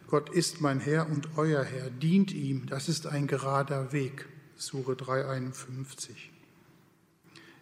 Gott 0.08 0.30
ist 0.30 0.62
mein 0.62 0.80
Herr 0.80 1.08
und 1.10 1.30
euer 1.38 1.64
Herr, 1.64 1.90
dient 1.90 2.34
ihm, 2.34 2.66
das 2.66 2.90
ist 2.90 3.06
ein 3.06 3.28
gerader 3.28 3.92
Weg. 3.92 4.28
Sure 4.56 4.96
351. 4.96 6.32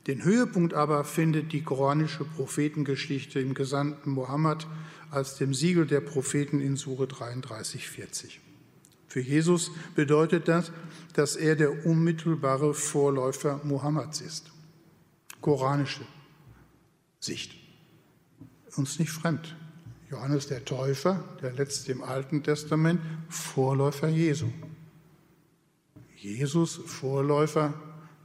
Den 0.07 0.23
Höhepunkt 0.23 0.73
aber 0.73 1.03
findet 1.03 1.51
die 1.51 1.63
koranische 1.63 2.23
Prophetengeschichte 2.23 3.39
im 3.41 3.53
Gesandten 3.53 4.11
Mohammed 4.11 4.65
als 5.11 5.35
dem 5.35 5.53
Siegel 5.53 5.87
der 5.87 5.99
Propheten 5.99 6.61
in 6.61 6.77
Sure 6.77 7.07
33, 7.07 7.89
40. 7.89 8.39
Für 9.15 9.21
Jesus 9.21 9.71
bedeutet 9.95 10.49
das, 10.49 10.73
dass 11.13 11.37
er 11.37 11.55
der 11.55 11.85
unmittelbare 11.85 12.73
Vorläufer 12.73 13.61
Mohammeds 13.63 14.19
ist. 14.19 14.51
Koranische 15.39 16.05
Sicht. 17.21 17.55
Uns 18.75 18.99
nicht 18.99 19.11
fremd. 19.11 19.55
Johannes 20.11 20.47
der 20.47 20.65
Täufer, 20.65 21.23
der 21.41 21.53
letzte 21.53 21.93
im 21.93 22.03
Alten 22.03 22.43
Testament, 22.43 22.99
Vorläufer 23.29 24.09
Jesu. 24.09 24.47
Jesus 26.17 26.75
Vorläufer 26.75 27.73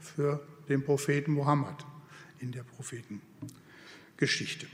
für 0.01 0.45
dem 0.69 0.83
Propheten 0.83 1.35
Mohammed 1.35 1.87
in 2.41 2.51
der 2.51 2.65
Prophetengeschichte. 2.65 4.67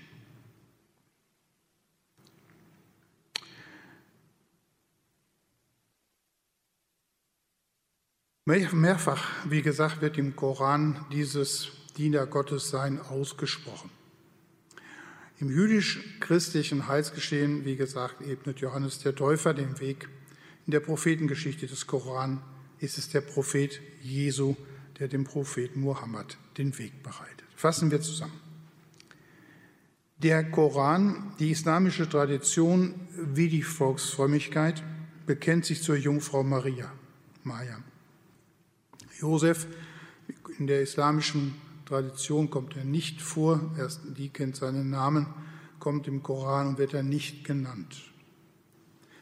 Mehrfach, 8.49 9.29
wie 9.51 9.61
gesagt, 9.61 10.01
wird 10.01 10.19
im 10.19 10.37
Koran 10.37 11.05
dieses 11.11 11.73
Diener 11.97 12.27
Gottes 12.27 12.71
sein 12.71 13.01
ausgesprochen. 13.01 13.91
Im 15.41 15.51
jüdisch-christlichen 15.51 16.87
Heilsgeschehen, 16.87 17.65
wie 17.65 17.75
gesagt, 17.75 18.23
ebnet 18.23 18.61
Johannes 18.61 19.01
der 19.01 19.17
Täufer 19.17 19.53
den 19.53 19.81
Weg. 19.81 20.09
In 20.65 20.71
der 20.71 20.79
Prophetengeschichte 20.79 21.67
des 21.67 21.89
Koran 21.89 22.41
ist 22.79 22.99
es 22.99 23.09
der 23.09 23.21
Prophet 23.21 23.81
Jesu, 24.01 24.55
der 25.01 25.09
dem 25.09 25.25
Propheten 25.25 25.81
Mohammed 25.81 26.39
den 26.57 26.79
Weg 26.79 27.03
bereitet. 27.03 27.43
Fassen 27.57 27.91
wir 27.91 28.01
zusammen. 28.01 28.41
Der 30.19 30.49
Koran, 30.53 31.35
die 31.41 31.51
islamische 31.51 32.09
Tradition 32.09 32.95
wie 33.17 33.49
die 33.49 33.65
Volksfrömmigkeit 33.65 34.85
bekennt 35.27 35.65
sich 35.65 35.83
zur 35.83 35.97
Jungfrau 35.97 36.45
Maria, 36.45 36.93
Maya. 37.43 37.83
Josef, 39.21 39.67
in 40.59 40.67
der 40.67 40.83
islamischen 40.83 41.55
Tradition 41.87 42.51
kommt 42.51 42.77
er 42.77 42.85
nicht 42.85 43.23
vor, 43.23 43.61
erst 43.79 44.01
die 44.17 44.29
kennt 44.29 44.57
seinen 44.57 44.91
Namen, 44.91 45.27
kommt 45.79 46.07
im 46.09 46.23
Koran 46.23 46.69
und 46.69 46.79
wird 46.79 46.95
er 46.95 47.03
nicht 47.03 47.45
genannt. 47.45 48.11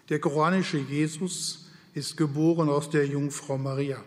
Der 0.09 0.19
koranische 0.19 0.79
Jesus 0.79 1.71
ist 1.93 2.17
geboren 2.17 2.69
aus 2.69 2.91
der 2.91 3.07
Jungfrau 3.07 3.57
Maria. 3.59 4.03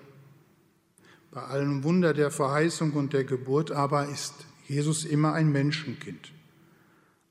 Bei 1.32 1.44
allem 1.44 1.84
Wunder 1.84 2.14
der 2.14 2.32
Verheißung 2.32 2.94
und 2.94 3.14
der 3.14 3.24
Geburt 3.24 3.72
aber 3.72 4.08
ist 4.10 4.34
Jesus 4.68 5.06
immer 5.06 5.34
ein 5.34 5.52
Menschenkind, 5.52 6.34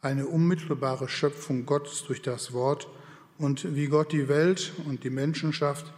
eine 0.00 0.26
unmittelbare 0.26 1.08
Schöpfung 1.08 1.66
Gottes 1.66 2.04
durch 2.06 2.22
das 2.22 2.52
Wort. 2.52 2.88
Und 3.38 3.74
wie 3.74 3.88
Gott 3.88 4.12
die 4.12 4.28
Welt 4.28 4.72
und 4.86 5.04
die 5.04 5.10
Menschen 5.10 5.52
schafft, 5.52 5.92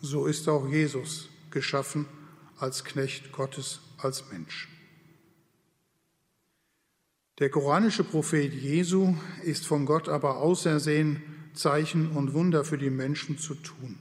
so 0.00 0.26
ist 0.26 0.48
auch 0.48 0.68
Jesus 0.68 1.31
geschaffen 1.52 2.06
als 2.58 2.84
Knecht 2.84 3.32
Gottes, 3.32 3.80
als 3.98 4.30
Mensch. 4.32 4.68
Der 7.38 7.50
koranische 7.50 8.04
Prophet 8.04 8.52
Jesu 8.52 9.14
ist 9.42 9.66
von 9.66 9.86
Gott 9.86 10.08
aber 10.08 10.38
ausersehen, 10.38 11.22
Zeichen 11.54 12.10
und 12.12 12.34
Wunder 12.34 12.64
für 12.64 12.78
die 12.78 12.90
Menschen 12.90 13.38
zu 13.38 13.54
tun. 13.54 13.98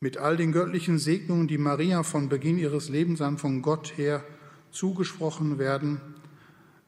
Mit 0.00 0.16
all 0.16 0.36
den 0.36 0.52
göttlichen 0.52 0.98
Segnungen, 0.98 1.48
die 1.48 1.58
Maria 1.58 2.02
von 2.02 2.28
Beginn 2.28 2.58
ihres 2.58 2.88
Lebens 2.88 3.20
an 3.20 3.38
von 3.38 3.60
Gott 3.60 3.96
her 3.96 4.24
zugesprochen 4.70 5.58
werden, 5.58 6.00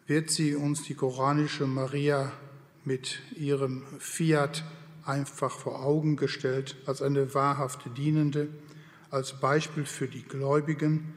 wird 0.07 0.31
sie 0.31 0.55
uns 0.55 0.83
die 0.83 0.95
koranische 0.95 1.67
Maria 1.67 2.33
mit 2.85 3.21
ihrem 3.37 3.85
Fiat 3.99 4.65
einfach 5.05 5.59
vor 5.59 5.85
Augen 5.85 6.17
gestellt 6.17 6.77
als 6.87 7.03
eine 7.03 7.35
wahrhafte 7.35 7.91
Dienende, 7.91 8.49
als 9.13 9.39
Beispiel 9.39 9.85
für 9.85 10.09
die 10.09 10.23
Gläubigen. 10.23 11.15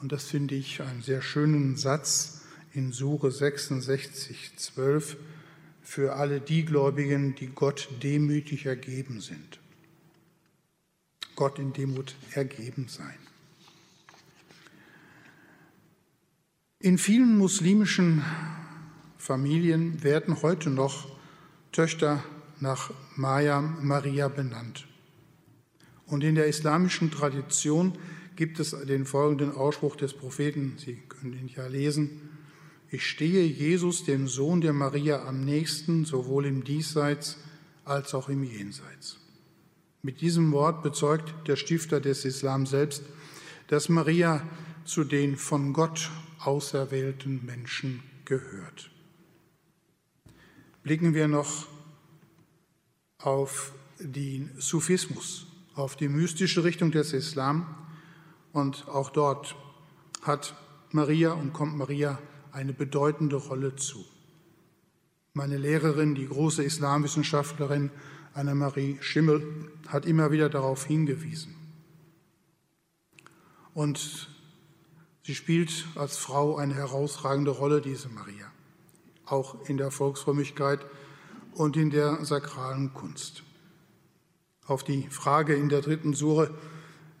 Und 0.00 0.12
das 0.12 0.26
finde 0.26 0.54
ich 0.54 0.82
einen 0.82 1.02
sehr 1.02 1.22
schönen 1.22 1.76
Satz 1.76 2.42
in 2.72 2.92
Sure 2.92 3.32
66, 3.32 4.52
12 4.56 5.16
für 5.82 6.14
alle 6.14 6.40
die 6.40 6.64
Gläubigen, 6.64 7.34
die 7.34 7.48
Gott 7.48 7.88
demütig 8.02 8.66
ergeben 8.66 9.20
sind. 9.20 9.58
Gott 11.34 11.58
in 11.58 11.72
Demut 11.72 12.14
ergeben 12.32 12.88
sein. 12.88 13.14
In 16.80 16.98
vielen 16.98 17.38
muslimischen 17.38 18.24
Familien 19.16 20.02
werden 20.02 20.42
heute 20.42 20.68
noch 20.68 21.16
Töchter 21.72 22.22
nach 22.60 22.90
Maya 23.16 23.60
Maria 23.60 24.26
benannt. 24.26 24.87
Und 26.08 26.24
in 26.24 26.34
der 26.34 26.46
islamischen 26.46 27.10
Tradition 27.10 27.96
gibt 28.34 28.58
es 28.60 28.70
den 28.70 29.04
folgenden 29.04 29.52
Ausspruch 29.52 29.96
des 29.96 30.14
Propheten, 30.14 30.74
Sie 30.78 30.96
können 31.08 31.34
ihn 31.34 31.48
ja 31.54 31.66
lesen, 31.66 32.28
ich 32.90 33.06
stehe 33.06 33.44
Jesus, 33.44 34.04
dem 34.04 34.28
Sohn 34.28 34.62
der 34.62 34.72
Maria, 34.72 35.26
am 35.26 35.44
nächsten, 35.44 36.06
sowohl 36.06 36.46
im 36.46 36.64
Diesseits 36.64 37.36
als 37.84 38.14
auch 38.14 38.30
im 38.30 38.42
Jenseits. 38.42 39.18
Mit 40.00 40.22
diesem 40.22 40.52
Wort 40.52 40.82
bezeugt 40.82 41.34
der 41.46 41.56
Stifter 41.56 42.00
des 42.00 42.24
Islam 42.24 42.64
selbst, 42.64 43.02
dass 43.66 43.90
Maria 43.90 44.42
zu 44.84 45.04
den 45.04 45.36
von 45.36 45.74
Gott 45.74 46.10
auserwählten 46.38 47.44
Menschen 47.44 48.02
gehört. 48.24 48.90
Blicken 50.82 51.12
wir 51.12 51.28
noch 51.28 51.66
auf 53.18 53.72
den 53.98 54.50
Sufismus, 54.56 55.47
auf 55.78 55.96
die 55.96 56.08
mystische 56.08 56.64
Richtung 56.64 56.90
des 56.90 57.12
Islam. 57.12 57.66
Und 58.52 58.88
auch 58.88 59.10
dort 59.10 59.56
hat 60.22 60.54
Maria 60.90 61.32
und 61.32 61.52
kommt 61.52 61.76
Maria 61.76 62.18
eine 62.52 62.72
bedeutende 62.72 63.36
Rolle 63.36 63.76
zu. 63.76 64.04
Meine 65.32 65.56
Lehrerin, 65.56 66.14
die 66.14 66.26
große 66.26 66.64
Islamwissenschaftlerin 66.64 67.90
Annemarie 68.34 68.98
Schimmel, 69.00 69.70
hat 69.86 70.06
immer 70.06 70.30
wieder 70.32 70.48
darauf 70.48 70.84
hingewiesen. 70.84 71.54
Und 73.74 74.28
sie 75.22 75.34
spielt 75.34 75.86
als 75.94 76.16
Frau 76.16 76.56
eine 76.56 76.74
herausragende 76.74 77.52
Rolle, 77.52 77.80
diese 77.80 78.08
Maria, 78.08 78.50
auch 79.26 79.68
in 79.68 79.76
der 79.76 79.90
Volksfrömmigkeit 79.90 80.80
und 81.52 81.76
in 81.76 81.90
der 81.90 82.24
sakralen 82.24 82.92
Kunst. 82.94 83.44
Auf 84.68 84.84
die 84.84 85.08
Frage 85.10 85.54
in 85.54 85.68
der 85.68 85.80
dritten 85.80 86.14
Sure 86.14 86.54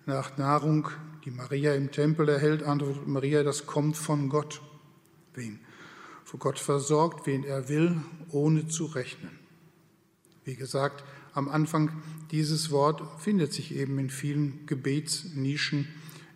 nach 0.06 0.36
Nahrung, 0.36 0.88
die 1.24 1.32
Maria 1.32 1.74
im 1.74 1.90
Tempel 1.90 2.28
erhält, 2.28 2.62
antwortet 2.62 3.08
Maria, 3.08 3.42
das 3.42 3.66
kommt 3.66 3.96
von 3.96 4.28
Gott 4.28 4.60
wen 5.38 5.60
vor 6.24 6.40
Gott 6.40 6.58
versorgt, 6.58 7.26
wen 7.26 7.42
er 7.42 7.70
will, 7.70 8.02
ohne 8.30 8.68
zu 8.68 8.84
rechnen. 8.84 9.30
Wie 10.44 10.56
gesagt, 10.56 11.02
am 11.32 11.48
Anfang 11.48 12.02
dieses 12.30 12.70
Wort 12.70 13.02
findet 13.22 13.54
sich 13.54 13.74
eben 13.74 13.98
in 13.98 14.10
vielen 14.10 14.66
Gebetsnischen 14.66 15.88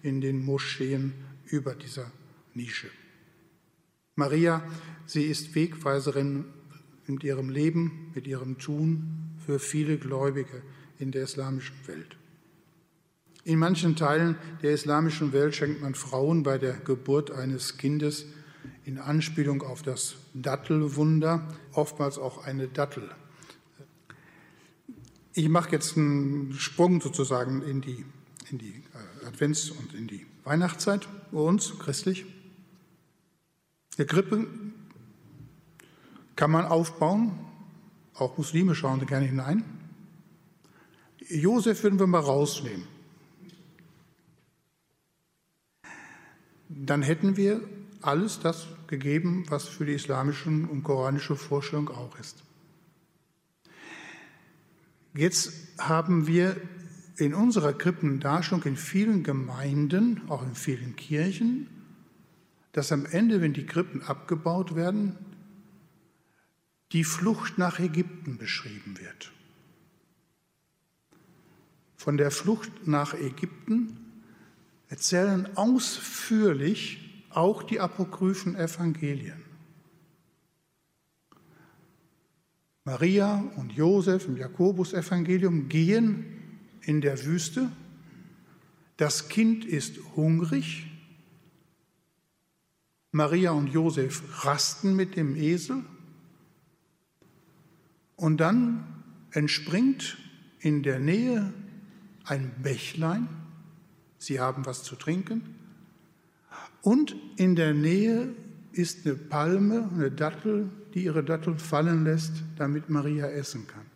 in 0.03 0.23
den 0.23 0.43
Moscheen 0.43 1.13
über 1.45 1.75
dieser 1.75 2.11
Nische. 2.55 2.89
Maria, 4.15 4.63
sie 5.05 5.25
ist 5.25 5.55
Wegweiserin 5.55 6.47
mit 7.07 7.23
ihrem 7.23 7.51
Leben, 7.51 8.13
mit 8.15 8.27
ihrem 8.27 8.59
Tun 8.59 9.37
für 9.45 9.59
viele 9.59 9.99
Gläubige 9.99 10.63
in 11.03 11.11
der 11.11 11.25
islamischen 11.25 11.75
Welt. 11.87 12.17
In 13.45 13.59
manchen 13.59 13.97
Teilen 13.97 14.37
der 14.63 14.71
islamischen 14.71 15.33
Welt 15.33 15.57
schenkt 15.57 15.83
man 15.83 15.97
Frauen 15.97 16.45
bei 16.45 16.59
der 16.59 16.75
Geburt 16.75 17.33
eines 17.33 17.77
Kindes 17.77 18.27
in 18.85 18.99
Anspielung 18.99 19.63
auf 19.63 19.83
das 19.83 20.15
Dattelwunder, 20.33 21.49
oftmals 21.73 22.19
auch 22.19 22.45
eine 22.45 22.69
Dattel. 22.69 23.11
Ich 25.35 25.49
mache 25.49 25.73
jetzt 25.73 25.97
einen 25.97 26.53
Sprung 26.53 27.01
sozusagen 27.01 27.63
in 27.63 27.81
die, 27.81 28.05
in 28.51 28.59
die 28.59 28.83
äh, 29.23 29.27
Advents- 29.27 29.71
und 29.71 29.95
in 29.95 30.07
die 30.07 30.25
Weihnachtszeit 30.45 31.09
bei 31.33 31.41
uns, 31.41 31.79
christlich. 31.81 32.27
Der 33.99 34.07
Krippe 34.07 34.47
kann 36.37 36.51
man 36.53 36.65
aufbauen, 36.65 37.33
auch 38.15 38.39
Muslime 38.39 38.77
schauen 38.77 39.01
da 39.01 39.07
gerne 39.07 39.27
hinein. 39.27 39.65
Josef 41.33 41.83
würden 41.83 41.99
wir 41.99 42.07
mal 42.07 42.21
rausnehmen. 42.21 42.87
Dann 46.69 47.03
hätten 47.03 47.37
wir 47.37 47.61
alles 48.01 48.41
das 48.41 48.67
gegeben, 48.87 49.45
was 49.49 49.69
für 49.69 49.87
die 49.87 49.93
islamische 49.93 50.49
und 50.49 50.83
koranische 50.83 51.37
Vorstellung 51.37 51.89
auch 51.89 52.19
ist. 52.19 52.43
Jetzt 55.15 55.53
haben 55.79 56.27
wir 56.27 56.57
in 57.17 57.35
unserer 57.35 57.73
Krippendarstellung 57.73 58.65
in 58.65 58.77
vielen 58.77 59.23
Gemeinden, 59.23 60.23
auch 60.29 60.43
in 60.43 60.55
vielen 60.55 60.97
Kirchen, 60.97 61.69
dass 62.73 62.91
am 62.91 63.05
Ende, 63.05 63.43
wenn 63.43 63.53
die 63.53 63.67
Krippen 63.67 64.03
abgebaut 64.03 64.75
werden, 64.75 65.17
die 66.93 67.05
Flucht 67.05 67.59
nach 67.59 67.79
Ägypten 67.79 68.39
beschrieben 68.39 68.99
wird. 68.99 69.33
Von 72.03 72.17
der 72.17 72.33
Flucht 72.33 72.89
nach 72.89 73.15
Ägypten 73.15 73.97
erzählen 74.89 75.57
ausführlich 75.57 76.99
auch 77.31 77.63
die 77.63 77.79
apokryphen 77.79 78.57
Evangelien. 78.57 79.41
Maria 82.83 83.45
und 83.55 83.71
Josef 83.71 84.27
im 84.27 84.37
Jakobus-Evangelium 84.37 85.69
gehen 85.69 86.25
in 86.81 87.03
der 87.03 87.25
Wüste. 87.25 87.71
Das 88.97 89.29
Kind 89.29 89.65
ist 89.65 90.01
hungrig. 90.17 90.91
Maria 93.13 93.53
und 93.53 93.69
Josef 93.69 94.45
rasten 94.45 94.97
mit 94.97 95.15
dem 95.15 95.37
Esel. 95.37 95.85
Und 98.17 98.39
dann 98.39 99.05
entspringt 99.31 100.19
in 100.59 100.83
der 100.83 100.99
Nähe 100.99 101.55
ein 102.25 102.53
Bächlein. 102.63 103.29
Sie 104.19 104.41
haben 104.41 104.67
was 104.67 104.83
zu 104.83 104.97
trinken. 104.97 105.43
Und 106.83 107.15
in 107.37 107.57
der 107.57 107.75
Nähe 107.75 108.35
ist 108.73 109.07
eine 109.07 109.15
Palme, 109.15 109.89
eine 109.93 110.11
Dattel, 110.11 110.69
die 110.95 111.05
ihre 111.05 111.23
Dattel 111.23 111.59
fallen 111.59 112.05
lässt, 112.05 112.33
damit 112.57 112.91
Maria 112.91 113.27
essen 113.27 113.67
kann. 113.67 113.87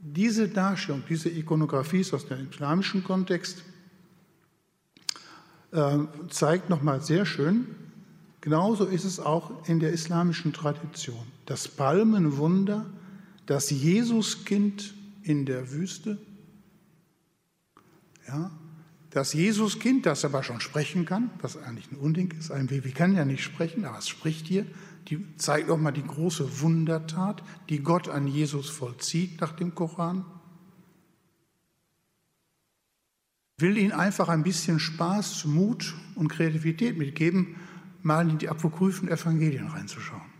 Diese 0.00 0.48
Darstellung, 0.48 1.02
diese 1.08 1.28
Ikonografie 1.28 2.00
ist 2.00 2.14
aus 2.14 2.26
dem 2.26 2.48
islamischen 2.50 3.02
Kontext, 3.02 3.62
äh, 5.72 5.98
zeigt 6.30 6.70
nochmal 6.70 7.02
sehr 7.02 7.26
schön, 7.26 7.66
genauso 8.40 8.86
ist 8.86 9.04
es 9.04 9.20
auch 9.20 9.68
in 9.68 9.80
der 9.80 9.92
islamischen 9.92 10.52
Tradition. 10.52 11.26
Das 11.46 11.68
Palmenwunder, 11.68 12.86
das 13.46 13.70
Jesuskind 13.70 14.94
in 15.22 15.46
der 15.46 15.72
Wüste, 15.72 16.18
ja, 18.28 18.50
Das 19.10 19.32
Jesuskind, 19.32 20.04
das 20.04 20.24
aber 20.24 20.42
schon 20.42 20.60
sprechen 20.60 21.06
kann, 21.06 21.30
was 21.40 21.56
eigentlich 21.56 21.90
ein 21.90 21.96
Unding 21.96 22.30
ist, 22.38 22.50
ein 22.50 22.66
Baby 22.66 22.92
kann 22.92 23.16
ja 23.16 23.24
nicht 23.24 23.42
sprechen, 23.42 23.86
aber 23.86 23.98
es 23.98 24.08
spricht 24.08 24.46
hier, 24.46 24.66
die 25.08 25.36
zeigt 25.36 25.70
auch 25.70 25.78
mal 25.78 25.92
die 25.92 26.04
große 26.04 26.60
Wundertat, 26.60 27.42
die 27.70 27.80
Gott 27.80 28.08
an 28.08 28.26
Jesus 28.28 28.68
vollzieht 28.68 29.40
nach 29.40 29.52
dem 29.52 29.74
Koran. 29.74 30.26
Will 33.56 33.78
ihnen 33.78 33.92
einfach 33.92 34.28
ein 34.28 34.42
bisschen 34.42 34.78
Spaß, 34.78 35.46
Mut 35.46 35.94
und 36.14 36.28
Kreativität 36.28 36.98
mitgeben, 36.98 37.56
mal 38.02 38.28
in 38.28 38.38
die 38.38 38.48
apokryphen 38.48 39.08
Evangelien 39.08 39.68
reinzuschauen. 39.68 40.30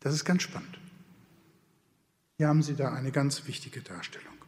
Das 0.00 0.14
ist 0.14 0.24
ganz 0.24 0.42
spannend. 0.42 0.80
Hier 2.38 2.48
haben 2.48 2.62
Sie 2.62 2.74
da 2.74 2.92
eine 2.94 3.12
ganz 3.12 3.46
wichtige 3.46 3.82
Darstellung. 3.82 4.39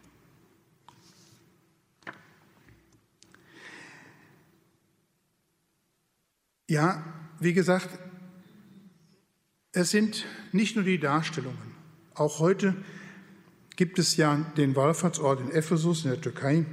Ja, 6.72 7.04
wie 7.38 7.52
gesagt, 7.52 7.90
es 9.72 9.90
sind 9.90 10.24
nicht 10.52 10.74
nur 10.74 10.86
die 10.86 10.98
Darstellungen. 10.98 11.74
Auch 12.14 12.38
heute 12.38 12.74
gibt 13.76 13.98
es 13.98 14.16
ja 14.16 14.36
den 14.56 14.74
Wallfahrtsort 14.74 15.40
in 15.40 15.50
Ephesus 15.50 16.04
in 16.04 16.12
der 16.12 16.20
Türkei, 16.22 16.64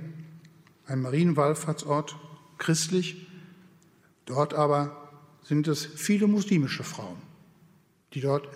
ein 0.86 1.02
Marienwallfahrtsort, 1.02 2.16
christlich. 2.58 3.28
Dort 4.24 4.54
aber 4.54 5.12
sind 5.41 5.68
es 5.68 5.86
viele 5.86 6.28
muslimische 6.28 6.86
Frauen, 6.86 7.22
die 8.14 8.22
dort 8.22 8.47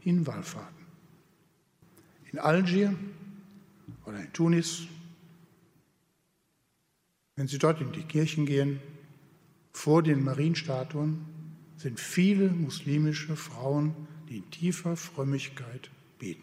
hinwallfahrten. 0.00 0.84
In 2.32 2.40
Algier 2.40 2.92
oder 4.04 4.18
in 4.18 4.32
Tunis, 4.32 4.88
wenn 7.36 7.46
Sie 7.46 7.58
dort 7.58 7.80
in 7.80 7.92
die 7.92 8.02
Kirchen 8.02 8.46
gehen, 8.46 8.80
vor 9.78 10.02
den 10.02 10.24
Marienstatuen 10.24 11.24
sind 11.76 12.00
viele 12.00 12.50
muslimische 12.50 13.36
Frauen, 13.36 13.94
die 14.28 14.38
in 14.38 14.50
tiefer 14.50 14.96
Frömmigkeit 14.96 15.88
beten. 16.18 16.42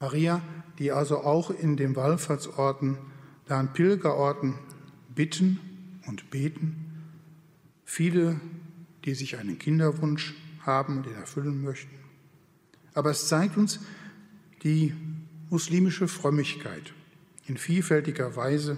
Maria, 0.00 0.42
die 0.80 0.90
also 0.90 1.18
auch 1.18 1.50
in 1.50 1.76
den 1.76 1.94
Wallfahrtsorten, 1.94 2.98
da 3.46 3.60
an 3.60 3.72
Pilgerorten 3.72 4.54
bitten 5.14 5.60
und 6.08 6.28
beten, 6.30 6.74
viele, 7.84 8.40
die 9.04 9.14
sich 9.14 9.38
einen 9.38 9.60
Kinderwunsch 9.60 10.34
haben 10.62 10.96
und 10.96 11.06
den 11.06 11.14
erfüllen 11.14 11.62
möchten. 11.62 11.94
Aber 12.94 13.10
es 13.10 13.28
zeigt 13.28 13.56
uns 13.56 13.78
die 14.64 14.92
muslimische 15.50 16.08
Frömmigkeit 16.08 16.92
in 17.46 17.58
vielfältiger 17.58 18.34
Weise, 18.34 18.76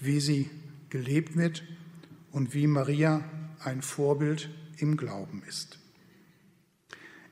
wie 0.00 0.18
sie 0.18 0.50
gelebt 0.94 1.36
wird 1.36 1.64
und 2.30 2.54
wie 2.54 2.68
Maria 2.68 3.24
ein 3.58 3.82
Vorbild 3.82 4.48
im 4.76 4.96
Glauben 4.96 5.42
ist. 5.48 5.80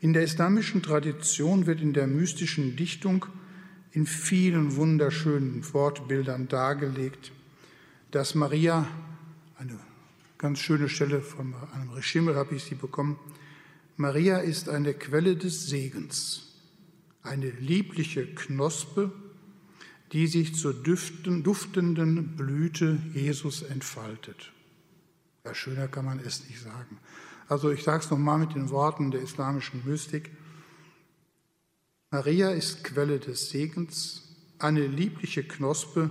In 0.00 0.12
der 0.12 0.24
islamischen 0.24 0.82
Tradition 0.82 1.66
wird 1.66 1.80
in 1.80 1.92
der 1.92 2.08
mystischen 2.08 2.74
Dichtung 2.74 3.24
in 3.92 4.04
vielen 4.04 4.74
wunderschönen 4.74 5.62
Wortbildern 5.72 6.48
dargelegt, 6.48 7.30
dass 8.10 8.34
Maria, 8.34 8.88
eine 9.56 9.78
ganz 10.38 10.58
schöne 10.58 10.88
Stelle 10.88 11.22
von 11.22 11.54
einem 11.72 11.90
Reschimmel 11.90 12.34
habe 12.34 12.56
ich 12.56 12.64
sie 12.64 12.74
bekommen, 12.74 13.16
Maria 13.96 14.38
ist 14.38 14.68
eine 14.68 14.92
Quelle 14.92 15.36
des 15.36 15.68
Segens, 15.68 16.52
eine 17.22 17.50
liebliche 17.50 18.26
Knospe, 18.26 19.12
die 20.12 20.26
sich 20.26 20.54
zur 20.54 20.74
duftenden 20.74 22.36
Blüte 22.36 22.98
Jesus 23.14 23.62
entfaltet. 23.62 24.52
Ja, 25.44 25.54
schöner 25.54 25.88
kann 25.88 26.04
man 26.04 26.20
es 26.20 26.46
nicht 26.48 26.60
sagen. 26.60 26.98
Also 27.48 27.70
ich 27.70 27.82
sage 27.82 28.04
es 28.04 28.10
nochmal 28.10 28.38
mit 28.38 28.54
den 28.54 28.70
Worten 28.70 29.10
der 29.10 29.22
islamischen 29.22 29.82
Mystik. 29.84 30.30
Maria 32.10 32.50
ist 32.50 32.84
Quelle 32.84 33.18
des 33.18 33.50
Segens, 33.50 34.22
eine 34.58 34.86
liebliche 34.86 35.42
Knospe, 35.42 36.10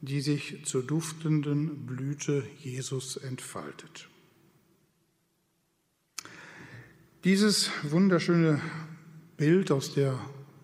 die 0.00 0.20
sich 0.20 0.64
zur 0.64 0.82
duftenden 0.82 1.86
Blüte 1.86 2.44
Jesus 2.58 3.16
entfaltet. 3.16 4.08
Dieses 7.22 7.70
wunderschöne 7.84 8.60
Bild 9.36 9.70
aus 9.70 9.94
der 9.94 10.18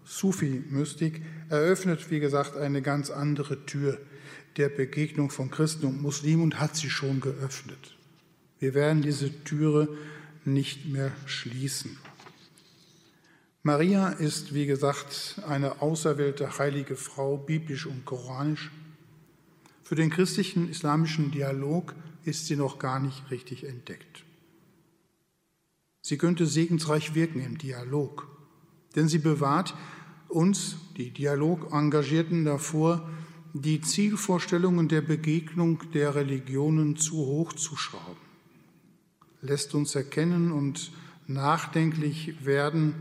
Sufi-Mystik 0.04 1.22
eröffnet, 1.49 2.11
wie 2.11 2.20
gesagt, 2.20 2.57
eine 2.57 2.82
ganz 2.82 3.11
andere 3.11 3.64
Tür 3.66 3.99
der 4.57 4.68
Begegnung 4.68 5.30
von 5.30 5.51
Christen 5.51 5.86
und 5.86 6.03
Muslimen 6.03 6.42
und 6.42 6.61
hat 6.61 6.76
sie 6.76 6.90
schon 6.90 7.20
geöffnet. 7.20 7.96
Wir 8.59 8.74
werden 8.74 9.03
diese 9.03 9.44
Türe 9.44 9.88
nicht 10.44 10.86
mehr 10.86 11.12
schließen. 11.26 11.96
Maria 13.62 14.09
ist, 14.09 14.55
wie 14.55 14.66
gesagt, 14.66 15.40
eine 15.46 15.82
auserwählte 15.82 16.59
heilige 16.59 16.96
Frau, 16.96 17.36
biblisch 17.36 17.86
und 17.86 18.05
koranisch. 18.05 18.70
Für 19.82 19.94
den 19.94 20.11
christlichen 20.11 20.70
islamischen 20.70 21.30
Dialog 21.30 21.94
ist 22.24 22.46
sie 22.46 22.57
noch 22.57 22.78
gar 22.78 22.99
nicht 22.99 23.30
richtig 23.30 23.64
entdeckt. 23.64 24.24
Sie 26.01 26.18
könnte 26.18 26.46
segensreich 26.46 27.14
wirken 27.14 27.40
im 27.40 27.59
Dialog, 27.59 28.28
denn 28.96 29.09
sie 29.09 29.18
bewahrt 29.18 29.74
uns, 30.29 30.76
die 30.97 31.11
Dialogengagierten, 31.11 32.45
davor, 32.45 33.09
die 33.55 33.81
Zielvorstellungen 33.81 34.89
der 34.89 35.01
Begegnung 35.01 35.83
der 35.93 36.14
Religionen 36.14 36.97
zu 36.97 37.16
hoch 37.16 37.53
zu 37.53 37.76
schrauben, 37.76 38.20
lässt 39.41 39.74
uns 39.74 39.95
erkennen 39.95 40.53
und 40.53 40.93
nachdenklich 41.26 42.45
werden, 42.45 42.95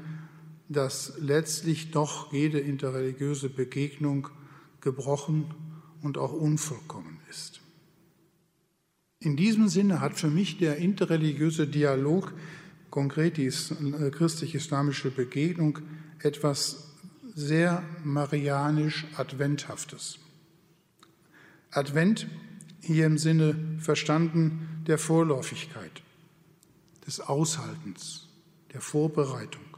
dass 0.70 1.14
letztlich 1.20 1.92
doch 1.92 2.34
jede 2.34 2.60
interreligiöse 2.60 3.50
Begegnung 3.50 4.30
gebrochen 4.82 5.46
und 6.02 6.18
auch 6.18 6.34
unvollkommen 6.34 7.20
ist. 7.30 7.62
In 9.20 9.36
diesem 9.36 9.68
Sinne 9.68 10.00
hat 10.00 10.20
für 10.20 10.30
mich 10.30 10.58
der 10.58 10.78
interreligiöse 10.78 11.68
Dialog, 11.68 12.34
konkret 12.90 13.38
die 13.38 13.48
äh, 13.48 14.12
christlich-islamische 14.12 15.10
Begegnung, 15.10 15.80
etwas 16.20 16.87
sehr 17.38 17.84
marianisch-adventhaftes. 18.04 20.20
Advent 21.70 22.28
hier 22.82 23.06
im 23.06 23.20
Sinne 23.20 23.78
verstanden 23.80 24.84
der 24.88 24.98
Vorläufigkeit, 24.98 26.02
des 27.06 27.20
Aushaltens, 27.20 28.28
der 28.74 28.82
Vorbereitung, 28.82 29.78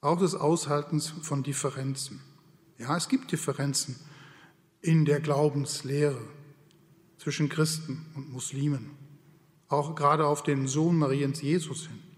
auch 0.00 0.18
des 0.18 0.34
Aushaltens 0.34 1.08
von 1.08 1.42
Differenzen. 1.42 2.22
Ja, 2.78 2.96
es 2.96 3.10
gibt 3.10 3.32
Differenzen 3.32 3.96
in 4.80 5.04
der 5.04 5.20
Glaubenslehre 5.20 6.22
zwischen 7.18 7.50
Christen 7.50 8.06
und 8.14 8.32
Muslimen, 8.32 8.92
auch 9.68 9.94
gerade 9.94 10.26
auf 10.26 10.42
den 10.42 10.68
Sohn 10.68 10.96
Mariens 10.96 11.42
Jesus 11.42 11.88
hin. 11.88 12.09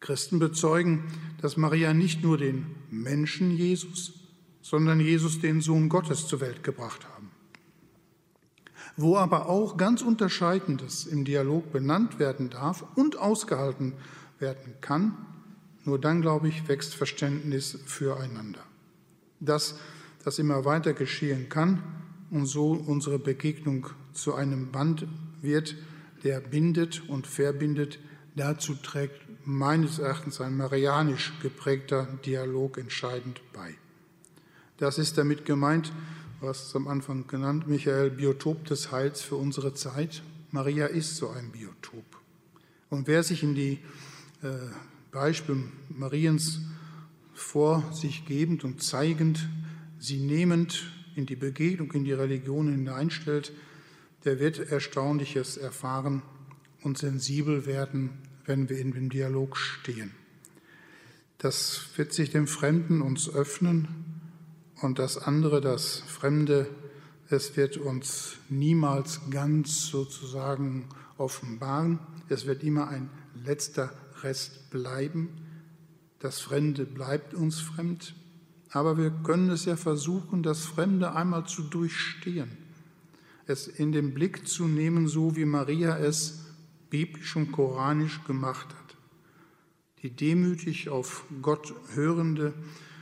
Christen 0.00 0.38
bezeugen, 0.38 1.04
dass 1.40 1.56
Maria 1.56 1.94
nicht 1.94 2.22
nur 2.22 2.38
den 2.38 2.66
Menschen 2.90 3.50
Jesus, 3.50 4.14
sondern 4.62 5.00
Jesus 5.00 5.40
den 5.40 5.60
Sohn 5.60 5.88
Gottes 5.88 6.26
zur 6.26 6.40
Welt 6.40 6.62
gebracht 6.62 7.06
haben. 7.14 7.30
Wo 8.96 9.16
aber 9.16 9.48
auch 9.48 9.76
ganz 9.76 10.02
Unterscheidendes 10.02 11.06
im 11.06 11.24
Dialog 11.24 11.72
benannt 11.72 12.18
werden 12.18 12.50
darf 12.50 12.84
und 12.94 13.16
ausgehalten 13.16 13.94
werden 14.38 14.74
kann, 14.80 15.16
nur 15.84 16.00
dann, 16.00 16.20
glaube 16.20 16.48
ich, 16.48 16.66
wächst 16.68 16.94
Verständnis 16.94 17.78
füreinander. 17.86 18.60
Dass 19.40 19.78
das 20.24 20.38
immer 20.38 20.64
weiter 20.64 20.92
geschehen 20.94 21.48
kann 21.48 21.82
und 22.30 22.46
so 22.46 22.72
unsere 22.72 23.18
Begegnung 23.18 23.86
zu 24.12 24.34
einem 24.34 24.72
Band 24.72 25.06
wird, 25.40 25.76
der 26.24 26.40
bindet 26.40 27.08
und 27.08 27.26
verbindet, 27.26 28.00
dazu 28.34 28.74
trägt 28.74 29.25
meines 29.46 29.98
Erachtens 30.00 30.40
ein 30.40 30.56
marianisch 30.56 31.32
geprägter 31.40 32.08
Dialog 32.26 32.78
entscheidend 32.78 33.40
bei. 33.52 33.74
Das 34.76 34.98
ist 34.98 35.16
damit 35.16 35.44
gemeint, 35.44 35.92
was 36.40 36.74
am 36.74 36.88
Anfang 36.88 37.26
genannt, 37.26 37.66
Michael, 37.66 38.10
Biotop 38.10 38.66
des 38.66 38.92
Heils 38.92 39.22
für 39.22 39.36
unsere 39.36 39.72
Zeit. 39.72 40.22
Maria 40.50 40.86
ist 40.86 41.16
so 41.16 41.30
ein 41.30 41.50
Biotop. 41.52 42.04
Und 42.90 43.06
wer 43.06 43.22
sich 43.22 43.42
in 43.42 43.54
die 43.54 43.78
äh, 44.42 44.48
Beispiele 45.12 45.62
Mariens 45.88 46.60
vor 47.32 47.90
sich 47.92 48.26
gebend 48.26 48.64
und 48.64 48.82
zeigend, 48.82 49.48
sie 49.98 50.18
nehmend 50.18 50.90
in 51.14 51.24
die 51.24 51.36
Begegnung, 51.36 51.92
in 51.92 52.04
die 52.04 52.12
Religion 52.12 52.68
hineinstellt, 52.68 53.52
der 54.24 54.40
wird 54.40 54.58
Erstaunliches 54.58 55.56
erfahren 55.56 56.22
und 56.82 56.98
sensibel 56.98 57.64
werden 57.64 58.25
wenn 58.46 58.68
wir 58.68 58.78
in 58.78 58.92
dem 58.92 59.10
Dialog 59.10 59.56
stehen. 59.56 60.12
Das 61.38 61.88
wird 61.96 62.12
sich 62.12 62.30
dem 62.30 62.46
Fremden 62.46 63.02
uns 63.02 63.28
öffnen 63.28 63.88
und 64.80 64.98
das 64.98 65.18
andere, 65.18 65.60
das 65.60 65.98
Fremde, 66.06 66.68
Es 67.28 67.56
wird 67.56 67.76
uns 67.76 68.36
niemals 68.48 69.20
ganz 69.30 69.86
sozusagen 69.86 70.88
offenbaren. 71.18 71.98
Es 72.28 72.46
wird 72.46 72.62
immer 72.62 72.86
ein 72.86 73.10
letzter 73.44 73.92
Rest 74.22 74.70
bleiben. 74.70 75.30
Das 76.20 76.40
Fremde 76.40 76.84
bleibt 76.84 77.34
uns 77.34 77.60
fremd. 77.60 78.14
Aber 78.70 78.96
wir 78.96 79.10
können 79.10 79.50
es 79.50 79.64
ja 79.64 79.76
versuchen, 79.76 80.44
das 80.44 80.64
Fremde 80.66 81.14
einmal 81.14 81.46
zu 81.46 81.62
durchstehen. 81.62 82.50
Es 83.46 83.66
in 83.66 83.90
den 83.90 84.14
Blick 84.14 84.46
zu 84.46 84.68
nehmen, 84.68 85.08
so 85.08 85.34
wie 85.34 85.46
Maria 85.46 85.98
es 85.98 86.45
biblisch 86.96 87.36
und 87.36 87.52
koranisch 87.52 88.24
gemacht 88.24 88.68
hat. 88.68 88.96
Die 90.02 90.08
demütig 90.08 90.88
auf 90.88 91.24
Gott 91.42 91.74
hörende 91.94 92.54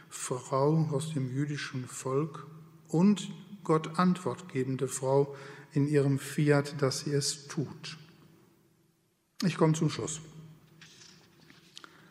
Frau 0.09 0.89
aus 0.91 1.13
dem 1.13 1.33
jüdischen 1.33 1.87
Volk 1.87 2.45
und 2.89 3.31
Gott 3.63 3.97
Antwort 4.01 4.49
gebende 4.49 4.89
Frau 4.89 5.37
in 5.73 5.87
ihrem 5.87 6.19
Fiat, 6.19 6.83
dass 6.83 7.01
sie 7.01 7.13
es 7.13 7.47
tut. 7.47 7.97
Ich 9.45 9.57
komme 9.57 9.75
zum 9.75 9.91
Schluss. 9.91 10.21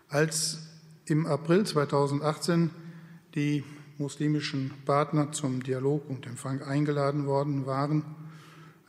Als 0.07 0.59
im 1.05 1.25
April 1.25 1.65
2018 1.65 2.69
die 3.35 3.65
muslimischen 3.97 4.71
Partner 4.85 5.33
zum 5.33 5.61
Dialog 5.61 6.09
und 6.09 6.27
Empfang 6.27 6.61
eingeladen 6.61 7.25
worden 7.25 7.65
waren, 7.65 8.05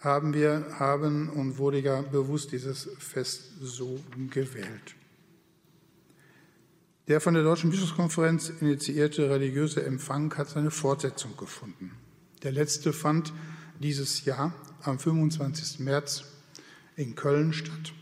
haben 0.05 0.35
wir 0.35 0.67
haben 0.79 1.31
und 1.31 1.59
wurde 1.59 1.81
ja 1.81 2.03
bewusst 2.03 2.53
dieses 2.53 2.89
Fest 2.99 3.53
so 3.61 3.99
gewählt. 4.31 4.95
Der 7.09 7.21
von 7.21 7.35
der 7.35 7.43
Deutschen 7.43 7.71
Bischofskonferenz 7.71 8.51
initiierte 8.61 9.29
religiöse 9.29 9.85
Empfang 9.85 10.35
hat 10.37 10.49
seine 10.49 10.71
Fortsetzung 10.71 11.37
gefunden. 11.37 11.93
Der 12.43 12.53
letzte 12.53 12.93
fand 12.93 13.33
dieses 13.81 14.25
Jahr 14.25 14.55
am 14.83 14.99
25. 14.99 15.81
März 15.81 16.25
in 16.97 17.15
Köln 17.15 17.53
statt, 17.53 17.93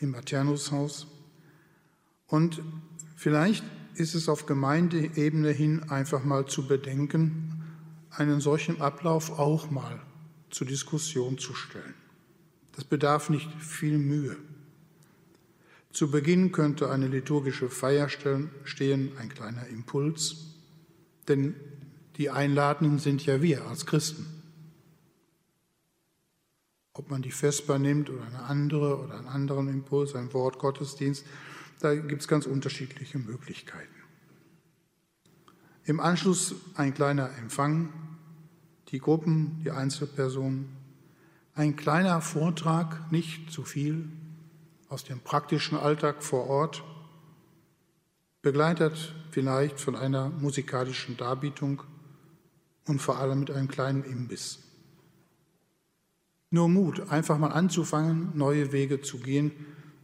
im 0.00 0.12
Maternushaus. 0.12 1.06
Und 2.26 2.62
vielleicht 3.16 3.64
ist 3.94 4.14
es 4.14 4.28
auf 4.28 4.46
Gemeindeebene 4.46 5.50
hin 5.50 5.84
einfach 5.90 6.24
mal 6.24 6.46
zu 6.46 6.66
bedenken, 6.66 7.62
einen 8.10 8.40
solchen 8.40 8.80
Ablauf 8.80 9.38
auch 9.38 9.70
mal 9.70 10.00
zur 10.54 10.68
Diskussion 10.68 11.36
zu 11.36 11.52
stellen. 11.52 11.94
Das 12.76 12.84
bedarf 12.84 13.28
nicht 13.28 13.50
viel 13.60 13.98
Mühe. 13.98 14.36
Zu 15.92 16.10
Beginn 16.10 16.52
könnte 16.52 16.90
eine 16.90 17.08
liturgische 17.08 17.68
Feier 17.68 18.08
stehen, 18.08 19.12
ein 19.18 19.28
kleiner 19.28 19.66
Impuls, 19.66 20.36
denn 21.26 21.56
die 22.16 22.30
Einladenden 22.30 23.00
sind 23.00 23.26
ja 23.26 23.42
wir 23.42 23.66
als 23.66 23.84
Christen. 23.84 24.26
Ob 26.92 27.10
man 27.10 27.22
die 27.22 27.32
Vesper 27.32 27.80
nimmt 27.80 28.08
oder 28.08 28.24
eine 28.24 28.44
andere 28.44 29.00
oder 29.02 29.18
einen 29.18 29.26
anderen 29.26 29.68
Impuls, 29.68 30.14
ein 30.14 30.32
Wort 30.32 30.60
Gottesdienst, 30.60 31.24
da 31.80 31.96
gibt 31.96 32.22
es 32.22 32.28
ganz 32.28 32.46
unterschiedliche 32.46 33.18
Möglichkeiten. 33.18 33.94
Im 35.84 35.98
Anschluss 35.98 36.54
ein 36.76 36.94
kleiner 36.94 37.36
Empfang, 37.38 37.92
die 38.94 39.00
Gruppen, 39.00 39.60
die 39.64 39.72
Einzelpersonen, 39.72 40.68
ein 41.56 41.74
kleiner 41.74 42.20
Vortrag, 42.20 43.10
nicht 43.10 43.50
zu 43.50 43.64
viel, 43.64 44.08
aus 44.88 45.02
dem 45.02 45.18
praktischen 45.18 45.76
Alltag 45.76 46.22
vor 46.22 46.46
Ort, 46.46 46.84
begleitet 48.40 49.12
vielleicht 49.32 49.80
von 49.80 49.96
einer 49.96 50.28
musikalischen 50.28 51.16
Darbietung 51.16 51.82
und 52.86 53.02
vor 53.02 53.18
allem 53.18 53.40
mit 53.40 53.50
einem 53.50 53.66
kleinen 53.66 54.04
Imbiss. 54.04 54.60
Nur 56.50 56.68
Mut, 56.68 57.10
einfach 57.10 57.36
mal 57.36 57.50
anzufangen, 57.50 58.30
neue 58.34 58.70
Wege 58.70 59.00
zu 59.00 59.18
gehen. 59.18 59.50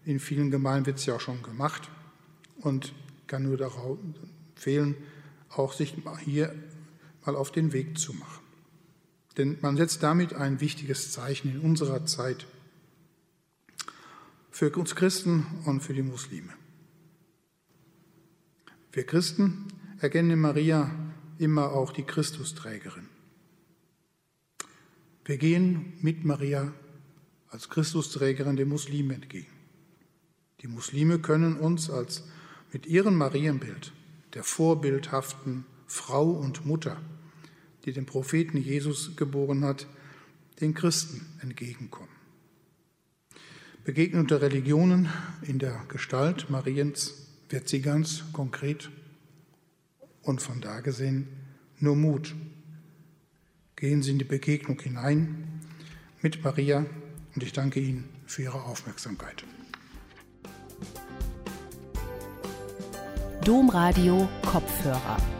In 0.04 0.18
vielen 0.18 0.50
Gemeinden 0.50 0.86
wird 0.86 0.98
es 0.98 1.06
ja 1.06 1.14
auch 1.14 1.20
schon 1.20 1.44
gemacht 1.44 1.88
und 2.56 2.92
kann 3.28 3.44
nur 3.44 3.56
darauf 3.56 3.98
empfehlen, 4.56 4.96
auch 5.48 5.74
sich 5.74 5.94
hier 6.24 6.52
mal 7.24 7.36
auf 7.36 7.52
den 7.52 7.72
Weg 7.72 7.96
zu 7.96 8.14
machen. 8.14 8.49
Denn 9.40 9.56
man 9.62 9.78
setzt 9.78 10.02
damit 10.02 10.34
ein 10.34 10.60
wichtiges 10.60 11.12
Zeichen 11.12 11.50
in 11.50 11.60
unserer 11.60 12.04
Zeit 12.04 12.46
für 14.50 14.70
uns 14.76 14.94
Christen 14.94 15.46
und 15.64 15.80
für 15.80 15.94
die 15.94 16.02
Muslime. 16.02 16.52
Wir 18.92 19.04
Christen 19.04 19.64
erkennen 19.98 20.38
Maria 20.38 20.90
immer 21.38 21.72
auch 21.72 21.92
die 21.92 22.02
Christusträgerin. 22.02 23.08
Wir 25.24 25.38
gehen 25.38 25.94
mit 26.02 26.22
Maria 26.22 26.74
als 27.48 27.70
Christusträgerin 27.70 28.56
dem 28.56 28.68
Muslimen 28.68 29.22
entgegen. 29.22 29.54
Die 30.60 30.68
Muslime 30.68 31.18
können 31.18 31.56
uns 31.56 31.88
als 31.88 32.24
mit 32.74 32.84
ihrem 32.84 33.16
Marienbild, 33.16 33.94
der 34.34 34.44
vorbildhaften 34.44 35.64
Frau 35.86 36.28
und 36.28 36.66
Mutter, 36.66 37.00
die 37.84 37.92
den 37.92 38.06
Propheten 38.06 38.56
Jesus 38.56 39.16
geboren 39.16 39.64
hat, 39.64 39.86
den 40.60 40.74
Christen 40.74 41.26
entgegenkommen. 41.40 42.10
Begegnet 43.84 44.30
der 44.30 44.42
Religionen 44.42 45.08
in 45.42 45.58
der 45.58 45.84
Gestalt 45.88 46.50
Mariens 46.50 47.26
wird 47.48 47.68
sie 47.68 47.80
ganz 47.80 48.24
konkret 48.32 48.90
und 50.22 50.42
von 50.42 50.60
da 50.60 50.80
gesehen 50.80 51.28
nur 51.78 51.96
Mut. 51.96 52.34
Gehen 53.76 54.02
Sie 54.02 54.10
in 54.10 54.18
die 54.18 54.24
Begegnung 54.24 54.78
hinein 54.80 55.62
mit 56.20 56.44
Maria 56.44 56.84
und 57.34 57.42
ich 57.42 57.52
danke 57.52 57.80
Ihnen 57.80 58.04
für 58.26 58.42
Ihre 58.42 58.62
Aufmerksamkeit. 58.62 59.44
Domradio 63.42 64.28
Kopfhörer. 64.44 65.39